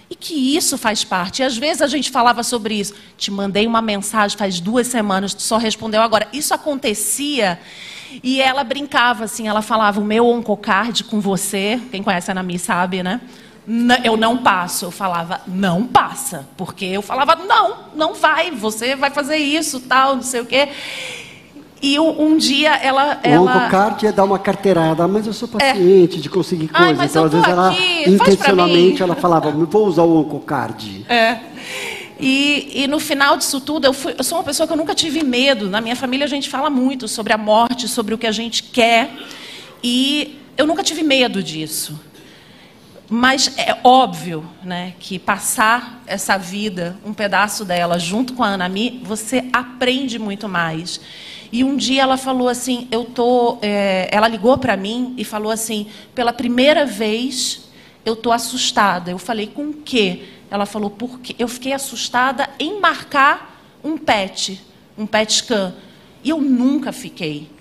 E 0.09 0.15
que 0.15 0.55
isso 0.55 0.77
faz 0.77 1.03
parte. 1.03 1.41
E 1.41 1.45
às 1.45 1.57
vezes 1.57 1.81
a 1.81 1.87
gente 1.87 2.11
falava 2.11 2.43
sobre 2.43 2.75
isso. 2.75 2.93
Te 3.17 3.29
mandei 3.29 3.67
uma 3.67 3.81
mensagem 3.81 4.37
faz 4.37 4.59
duas 4.59 4.87
semanas, 4.87 5.33
tu 5.33 5.41
só 5.41 5.57
respondeu 5.57 6.01
agora. 6.01 6.27
Isso 6.31 6.53
acontecia 6.53 7.59
e 8.23 8.39
ela 8.39 8.63
brincava 8.63 9.25
assim, 9.25 9.47
ela 9.47 9.61
falava, 9.61 9.99
o 9.99 10.05
meu 10.05 10.27
oncocard 10.27 11.03
com 11.03 11.19
você, 11.19 11.81
quem 11.91 12.01
conhece 12.01 12.31
a 12.31 12.33
Anami 12.33 12.57
sabe, 12.57 13.03
né? 13.03 13.19
Eu 14.03 14.15
não 14.15 14.37
passo. 14.37 14.85
Eu 14.85 14.91
falava, 14.91 15.41
não 15.47 15.85
passa. 15.85 16.47
Porque 16.55 16.85
eu 16.85 17.01
falava, 17.01 17.35
não, 17.35 17.89
não 17.95 18.13
vai, 18.13 18.51
você 18.51 18.95
vai 18.95 19.09
fazer 19.09 19.37
isso, 19.37 19.81
tal, 19.81 20.15
não 20.15 20.23
sei 20.23 20.41
o 20.41 20.45
quê. 20.45 20.69
E 21.85 21.99
um, 21.99 22.35
dia 22.35 22.73
ela. 22.77 23.19
ela... 23.21 23.41
O 23.41 23.47
Oncocard 23.47 24.07
é 24.07 24.11
dar 24.11 24.23
uma 24.23 24.39
carteirada, 24.39 25.07
mas 25.07 25.27
eu 25.27 25.33
sou 25.33 25.47
é. 25.59 25.71
paciente 25.71 26.17
é. 26.17 26.19
de 26.19 26.27
conseguir 26.27 26.67
coisas. 26.67 26.99
Ai, 26.99 27.05
então, 27.05 27.25
às 27.25 27.31
vezes, 27.31 27.47
ela, 27.47 27.75
intencionalmente, 28.07 29.03
ela 29.03 29.13
falava, 29.13 29.51
vou 29.51 29.85
usar 29.85 30.01
o 30.01 30.21
Oncocard. 30.21 31.05
É. 31.07 31.37
E, 32.19 32.71
e, 32.73 32.87
no 32.87 32.99
final 32.99 33.37
disso 33.37 33.61
tudo, 33.61 33.85
eu, 33.85 33.93
fui, 33.93 34.15
eu, 34.17 34.23
sou 34.23 34.39
uma 34.39 34.43
pessoa 34.43 34.65
que 34.65 34.73
eu 34.73 34.77
nunca 34.77 34.95
tive 34.95 35.23
medo. 35.23 35.69
Na 35.69 35.79
minha 35.79 35.95
família, 35.95 36.25
a 36.25 36.29
gente 36.29 36.49
fala 36.49 36.71
muito 36.71 37.07
sobre 37.07 37.33
a 37.33 37.37
morte, 37.37 37.87
sobre 37.87 38.15
o 38.15 38.17
que 38.17 38.25
a 38.25 38.31
gente 38.31 38.63
quer. 38.63 39.11
E 39.83 40.39
eu 40.57 40.65
nunca 40.65 40.81
tive 40.81 41.03
medo 41.03 41.43
disso. 41.43 41.99
Mas 43.07 43.55
é 43.57 43.77
óbvio 43.83 44.49
né, 44.63 44.95
que 44.99 45.19
passar 45.19 46.01
essa 46.07 46.37
vida, 46.37 46.97
um 47.05 47.13
pedaço 47.13 47.63
dela, 47.63 47.99
junto 47.99 48.33
com 48.33 48.43
a 48.43 48.49
Anami, 48.49 49.01
você 49.03 49.47
aprende 49.53 50.17
muito 50.17 50.49
mais. 50.49 50.99
E 51.51 51.63
um 51.63 51.77
dia 51.77 52.01
ela 52.01 52.17
falou 52.17 52.49
assim, 52.49 52.87
eu 52.91 53.05
tô, 53.05 53.59
é, 53.61 54.09
ela 54.11 54.27
ligou 54.27 54.57
para 54.57 54.75
mim 54.75 55.13
e 55.17 55.23
falou 55.23 55.51
assim, 55.51 55.87
pela 56.15 56.33
primeira 56.33 56.85
vez 56.85 57.69
eu 58.03 58.15
tô 58.15 58.31
assustada. 58.31 59.11
Eu 59.11 59.19
falei 59.19 59.47
com 59.47 59.69
o 59.69 59.73
quê? 59.73 60.23
Ela 60.49 60.65
falou 60.65 60.89
porque 60.89 61.35
eu 61.37 61.47
fiquei 61.47 61.73
assustada 61.73 62.49
em 62.59 62.79
marcar 62.79 63.61
um 63.83 63.97
PET, 63.97 64.61
um 64.97 65.05
PET 65.05 65.33
scan. 65.33 65.75
E 66.23 66.29
eu 66.31 66.41
nunca 66.41 66.91
fiquei. 66.91 67.51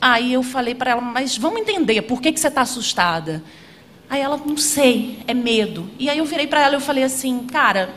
Aí 0.00 0.32
eu 0.32 0.42
falei 0.42 0.74
para 0.74 0.90
ela, 0.90 1.00
mas 1.00 1.36
vamos 1.36 1.60
entender, 1.60 2.02
por 2.02 2.20
que, 2.20 2.32
que 2.32 2.40
você 2.40 2.48
está 2.48 2.62
assustada? 2.62 3.42
Aí 4.10 4.20
ela, 4.20 4.36
não 4.38 4.56
sei, 4.56 5.22
é 5.26 5.34
medo. 5.34 5.88
E 5.98 6.08
aí 6.08 6.18
eu 6.18 6.24
virei 6.24 6.46
para 6.46 6.62
ela 6.62 6.76
e 6.76 6.80
falei 6.80 7.04
assim, 7.04 7.46
cara, 7.46 7.94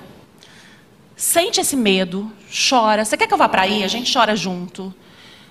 sente 1.15 1.61
esse 1.61 1.75
medo, 1.75 2.31
chora. 2.69 3.05
Você 3.05 3.15
quer 3.15 3.27
que 3.27 3.33
eu 3.33 3.37
vá 3.37 3.47
para 3.47 3.61
aí? 3.61 3.83
A 3.83 3.87
gente 3.87 4.11
chora 4.11 4.35
junto. 4.35 4.93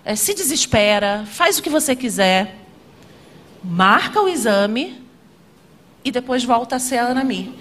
É, 0.05 0.15
se 0.15 0.35
desespera, 0.35 1.25
faz 1.27 1.59
o 1.59 1.63
que 1.63 1.71
você 1.71 1.95
quiser, 1.95 2.57
marca 3.63 4.21
o 4.21 4.29
exame 4.29 5.01
e 6.05 6.11
depois 6.11 6.43
volta 6.45 6.77
a 6.77 6.79
ser 6.79 6.99
a 6.99 7.09
Anami. 7.09 7.55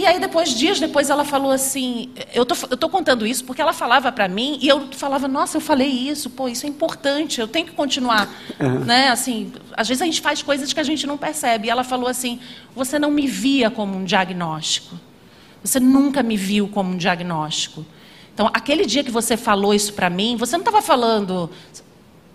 E 0.00 0.06
aí, 0.06 0.18
depois, 0.18 0.54
dias 0.54 0.80
depois, 0.80 1.10
ela 1.10 1.26
falou 1.26 1.50
assim: 1.50 2.08
eu 2.32 2.46
tô, 2.46 2.54
estou 2.54 2.88
contando 2.88 3.26
isso 3.26 3.44
porque 3.44 3.60
ela 3.60 3.74
falava 3.74 4.10
para 4.10 4.26
mim 4.28 4.58
e 4.62 4.66
eu 4.66 4.88
falava, 4.92 5.28
nossa, 5.28 5.58
eu 5.58 5.60
falei 5.60 5.88
isso, 5.88 6.30
pô, 6.30 6.48
isso 6.48 6.64
é 6.64 6.70
importante, 6.70 7.38
eu 7.38 7.46
tenho 7.46 7.66
que 7.66 7.72
continuar. 7.72 8.26
Uhum. 8.58 8.80
Né? 8.80 9.08
Assim, 9.08 9.52
às 9.76 9.86
vezes 9.86 10.00
a 10.00 10.06
gente 10.06 10.22
faz 10.22 10.42
coisas 10.42 10.72
que 10.72 10.80
a 10.80 10.82
gente 10.82 11.06
não 11.06 11.18
percebe. 11.18 11.66
E 11.66 11.70
ela 11.70 11.84
falou 11.84 12.08
assim: 12.08 12.40
você 12.74 12.98
não 12.98 13.10
me 13.10 13.26
via 13.26 13.70
como 13.70 13.94
um 13.94 14.02
diagnóstico. 14.02 14.96
Você 15.62 15.78
nunca 15.78 16.22
me 16.22 16.34
viu 16.34 16.66
como 16.66 16.94
um 16.94 16.96
diagnóstico. 16.96 17.84
Então, 18.32 18.48
aquele 18.54 18.86
dia 18.86 19.04
que 19.04 19.10
você 19.10 19.36
falou 19.36 19.74
isso 19.74 19.92
para 19.92 20.08
mim, 20.08 20.34
você 20.34 20.56
não 20.56 20.62
estava 20.64 20.80
falando 20.80 21.50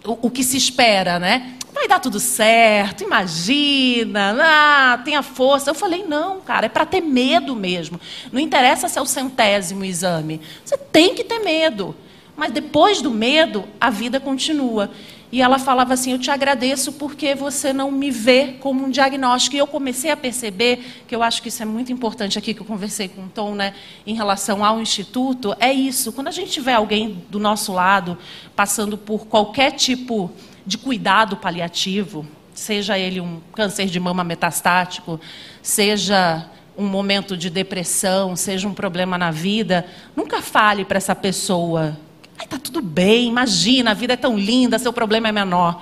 o, 0.05 0.27
o, 0.27 0.29
que 0.29 0.43
se 0.43 0.55
espera, 0.55 1.17
né? 1.17 1.55
Vai 1.85 1.89
dar 1.89 1.99
tudo 1.99 2.19
certo, 2.19 3.03
imagina, 3.03 4.35
ah, 4.41 4.97
tenha 5.05 5.21
força. 5.21 5.69
Eu 5.69 5.75
falei, 5.75 6.03
não, 6.03 6.41
cara, 6.41 6.65
é 6.65 6.69
para 6.69 6.83
ter 6.83 6.99
medo 6.99 7.55
mesmo. 7.55 8.01
Não 8.31 8.39
interessa 8.39 8.87
se 8.87 8.97
é 8.97 9.01
o 9.03 9.05
centésimo 9.05 9.85
exame. 9.85 10.41
Você 10.63 10.75
tem 10.79 11.13
que 11.13 11.23
ter 11.23 11.37
medo. 11.43 11.95
Mas 12.35 12.51
depois 12.51 13.03
do 13.03 13.11
medo, 13.11 13.65
a 13.79 13.91
vida 13.91 14.19
continua. 14.19 14.89
E 15.31 15.43
ela 15.43 15.59
falava 15.59 15.93
assim: 15.93 16.11
Eu 16.11 16.17
te 16.17 16.31
agradeço 16.31 16.93
porque 16.93 17.35
você 17.35 17.71
não 17.71 17.91
me 17.91 18.09
vê 18.09 18.55
como 18.59 18.83
um 18.83 18.89
diagnóstico. 18.89 19.55
E 19.55 19.59
eu 19.59 19.67
comecei 19.67 20.09
a 20.09 20.17
perceber, 20.17 21.03
que 21.07 21.15
eu 21.15 21.21
acho 21.21 21.39
que 21.39 21.49
isso 21.49 21.61
é 21.61 21.67
muito 21.67 21.91
importante 21.91 22.39
aqui, 22.39 22.55
que 22.55 22.61
eu 22.61 22.65
conversei 22.65 23.07
com 23.07 23.25
o 23.25 23.29
Tom, 23.29 23.53
né, 23.53 23.75
em 24.07 24.15
relação 24.15 24.65
ao 24.65 24.81
Instituto, 24.81 25.55
é 25.59 25.71
isso. 25.71 26.11
Quando 26.11 26.29
a 26.29 26.31
gente 26.31 26.49
tiver 26.49 26.73
alguém 26.73 27.23
do 27.29 27.39
nosso 27.39 27.71
lado 27.71 28.17
passando 28.55 28.97
por 28.97 29.27
qualquer 29.27 29.73
tipo 29.73 30.31
de 30.65 30.77
cuidado 30.77 31.37
paliativo, 31.37 32.25
seja 32.53 32.97
ele 32.97 33.21
um 33.21 33.39
câncer 33.53 33.85
de 33.85 33.99
mama 33.99 34.23
metastático, 34.23 35.19
seja 35.61 36.49
um 36.77 36.87
momento 36.87 37.37
de 37.37 37.49
depressão, 37.49 38.35
seja 38.35 38.67
um 38.67 38.73
problema 38.73 39.17
na 39.17 39.31
vida, 39.31 39.85
nunca 40.15 40.41
fale 40.41 40.83
para 40.83 40.97
essa 40.97 41.15
pessoa 41.15 41.97
Ai, 42.37 42.47
tá 42.47 42.57
tudo 42.57 42.81
bem, 42.81 43.27
imagina, 43.27 43.91
a 43.91 43.93
vida 43.93 44.13
é 44.13 44.17
tão 44.17 44.37
linda, 44.37 44.77
seu 44.77 44.91
problema 44.91 45.29
é 45.29 45.31
menor. 45.31 45.81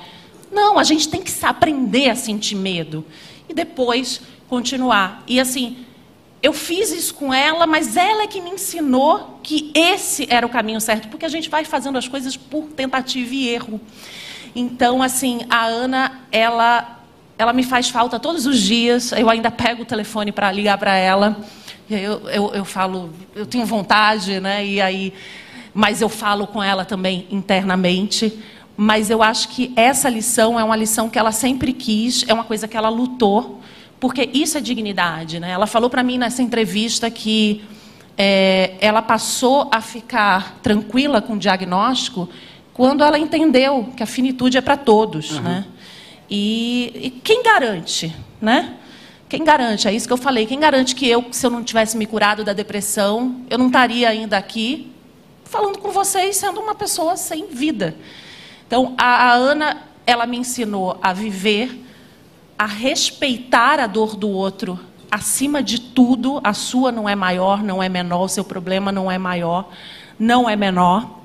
Não, 0.52 0.78
a 0.78 0.84
gente 0.84 1.10
tem 1.10 1.22
que 1.22 1.32
aprender 1.44 2.10
a 2.10 2.16
sentir 2.16 2.56
medo 2.56 3.04
e 3.50 3.54
depois 3.54 4.22
continuar. 4.48 5.24
E 5.28 5.40
assim, 5.40 5.78
eu 6.44 6.54
fiz 6.54 6.92
isso 6.92 7.16
com 7.16 7.34
ela, 7.34 7.66
mas 7.66 7.98
ela 7.98 8.24
é 8.24 8.28
que 8.28 8.40
me 8.40 8.52
ensinou 8.52 9.40
que 9.42 9.72
esse 9.74 10.28
era 10.30 10.46
o 10.46 10.50
caminho 10.50 10.80
certo, 10.80 11.08
porque 11.08 11.26
a 11.26 11.30
gente 11.30 11.50
vai 11.50 11.66
fazendo 11.66 11.98
as 11.98 12.08
coisas 12.08 12.38
por 12.38 12.66
tentativa 12.68 13.34
e 13.34 13.50
erro. 13.50 13.82
Então, 14.56 15.02
assim, 15.02 15.42
a 15.50 15.66
Ana, 15.66 16.22
ela, 16.32 17.00
ela 17.38 17.54
me 17.54 17.64
faz 17.64 17.90
falta 17.90 18.20
todos 18.20 18.46
os 18.46 18.60
dias. 18.60 19.12
Eu 19.12 19.30
ainda 19.30 19.50
pego 19.50 19.84
o 19.84 19.86
telefone 19.86 20.32
para 20.32 20.52
ligar 20.52 20.78
para 20.78 20.96
ela. 20.96 21.38
Eu, 21.90 22.30
eu, 22.30 22.54
eu 22.54 22.66
falo, 22.66 23.12
eu 23.36 23.46
tenho 23.46 23.66
vontade, 23.66 24.40
né? 24.40 24.66
E 24.66 24.82
aí 24.82 25.14
mas 25.74 26.02
eu 26.02 26.10
falo 26.10 26.46
com 26.46 26.62
ela 26.62 26.86
também 26.86 27.26
internamente. 27.32 28.40
Mas 28.78 29.10
eu 29.10 29.24
acho 29.24 29.50
que 29.50 29.74
essa 29.76 30.10
lição 30.10 30.60
é 30.60 30.64
uma 30.64 30.76
lição 30.76 31.10
que 31.10 31.18
ela 31.18 31.32
sempre 31.32 31.74
quis, 31.74 32.26
é 32.28 32.34
uma 32.34 32.44
coisa 32.44 32.68
que 32.68 32.78
ela 32.78 32.90
lutou, 32.90 33.62
porque 34.00 34.30
isso 34.34 34.58
é 34.58 34.62
dignidade. 34.62 35.40
Né? 35.40 35.52
Ela 35.52 35.68
falou 35.68 35.90
para 35.90 36.04
mim 36.04 36.18
nessa 36.18 36.42
entrevista 36.42 37.10
que 37.10 37.64
é, 38.18 38.76
ela 38.80 39.02
passou 39.02 39.70
a 39.72 39.82
ficar 39.82 40.58
tranquila 40.62 41.22
com 41.22 41.34
o 41.34 41.40
diagnóstico 41.40 42.30
quando 42.74 43.04
ela 43.04 43.20
entendeu 43.20 43.90
que 43.96 44.04
a 44.04 44.06
finitude 44.06 44.58
é 44.58 44.62
para 44.62 44.76
todos. 44.76 45.32
Uhum. 45.32 45.42
Né? 45.42 45.66
E, 46.30 46.92
e, 46.96 47.10
quem 47.10 47.44
garante? 47.44 48.16
Né? 48.42 48.74
Quem 49.30 49.44
garante? 49.44 49.88
É 49.88 49.94
isso 49.94 50.08
que 50.08 50.14
eu 50.14 50.18
falei. 50.18 50.46
Quem 50.46 50.60
garante 50.60 50.96
que 50.96 51.08
eu, 51.08 51.26
se 51.32 51.46
eu 51.46 51.52
não 51.52 51.64
tivesse 51.64 51.96
me 51.96 52.06
curado 52.06 52.44
da 52.44 52.54
depressão, 52.54 53.42
eu 53.50 53.58
não 53.58 53.68
estaria 53.68 54.10
ainda 54.10 54.38
aqui 54.38 54.92
falando 55.46 55.78
com 55.78 55.92
vocês 55.92 56.36
sendo 56.38 56.60
uma 56.60 56.74
pessoa 56.74 57.16
sem 57.16 57.46
vida. 57.46 57.96
Então, 58.66 58.96
a, 58.98 59.30
a 59.30 59.34
Ana, 59.34 59.84
ela 60.04 60.26
me 60.26 60.38
ensinou 60.38 60.98
a 61.00 61.14
viver, 61.14 61.80
a 62.58 62.66
respeitar 62.66 63.80
a 63.80 63.86
dor 63.86 64.16
do 64.16 64.28
outro, 64.28 64.80
acima 65.12 65.62
de 65.62 65.80
tudo, 65.80 66.42
a 66.44 66.56
sua 66.56 66.92
não 66.92 67.08
é 67.08 67.14
maior, 67.14 67.62
não 67.62 67.84
é 67.84 67.88
menor, 67.88 68.24
o 68.24 68.28
seu 68.28 68.44
problema 68.44 68.92
não 68.92 69.12
é 69.12 69.20
maior, 69.20 69.70
não 70.18 70.50
é 70.50 70.56
menor. 70.56 71.23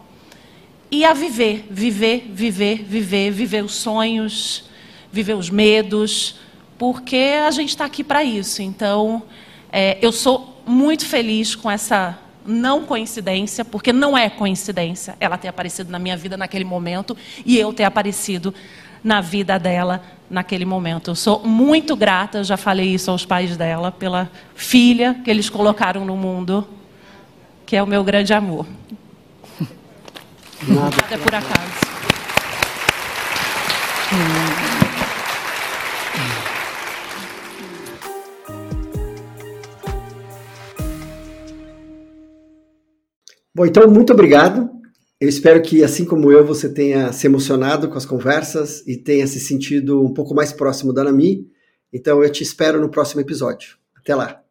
E 0.90 1.04
a 1.04 1.12
viver, 1.12 1.66
viver, 1.70 2.30
viver, 2.32 2.82
viver, 2.82 3.30
viver 3.30 3.64
os 3.64 3.74
sonhos, 3.74 4.64
viver 5.12 5.34
os 5.34 5.50
medos, 5.50 6.36
porque 6.78 7.34
a 7.46 7.50
gente 7.50 7.70
está 7.70 7.84
aqui 7.84 8.02
para 8.02 8.24
isso. 8.24 8.62
Então, 8.62 9.22
é, 9.70 9.98
eu 10.00 10.12
sou 10.12 10.62
muito 10.66 11.04
feliz 11.06 11.54
com 11.54 11.70
essa 11.70 12.18
não 12.46 12.84
coincidência, 12.84 13.64
porque 13.64 13.92
não 13.92 14.16
é 14.16 14.30
coincidência 14.30 15.14
ela 15.20 15.36
ter 15.36 15.48
aparecido 15.48 15.90
na 15.90 15.98
minha 15.98 16.16
vida 16.16 16.36
naquele 16.36 16.64
momento 16.64 17.14
e 17.44 17.58
eu 17.58 17.72
ter 17.74 17.84
aparecido 17.84 18.54
na 19.04 19.20
vida 19.20 19.58
dela 19.58 20.02
naquele 20.30 20.64
momento. 20.64 21.10
Eu 21.10 21.14
sou 21.14 21.42
muito 21.44 21.94
grata, 21.94 22.42
já 22.42 22.56
falei 22.56 22.94
isso 22.94 23.10
aos 23.10 23.26
pais 23.26 23.56
dela, 23.56 23.92
pela 23.92 24.30
filha 24.54 25.20
que 25.22 25.30
eles 25.30 25.50
colocaram 25.50 26.06
no 26.06 26.16
mundo, 26.16 26.66
que 27.66 27.76
é 27.76 27.82
o 27.82 27.86
meu 27.86 28.02
grande 28.02 28.32
amor. 28.32 28.66
Nada, 30.66 30.96
Nada 30.96 31.18
por 31.18 31.34
acaso. 31.34 31.88
Bom, 43.54 43.66
então, 43.66 43.88
muito 43.90 44.12
obrigado. 44.12 44.70
Eu 45.20 45.28
espero 45.28 45.60
que, 45.62 45.82
assim 45.82 46.04
como 46.04 46.30
eu, 46.30 46.46
você 46.46 46.68
tenha 46.68 47.12
se 47.12 47.26
emocionado 47.26 47.88
com 47.88 47.98
as 47.98 48.06
conversas 48.06 48.86
e 48.86 48.96
tenha 48.96 49.26
se 49.26 49.40
sentido 49.40 50.02
um 50.04 50.12
pouco 50.12 50.34
mais 50.34 50.52
próximo 50.52 50.92
da 50.92 51.04
Nami. 51.04 51.46
Então, 51.92 52.22
eu 52.22 52.30
te 52.30 52.42
espero 52.42 52.80
no 52.80 52.88
próximo 52.88 53.20
episódio. 53.20 53.76
Até 53.96 54.14
lá. 54.14 54.42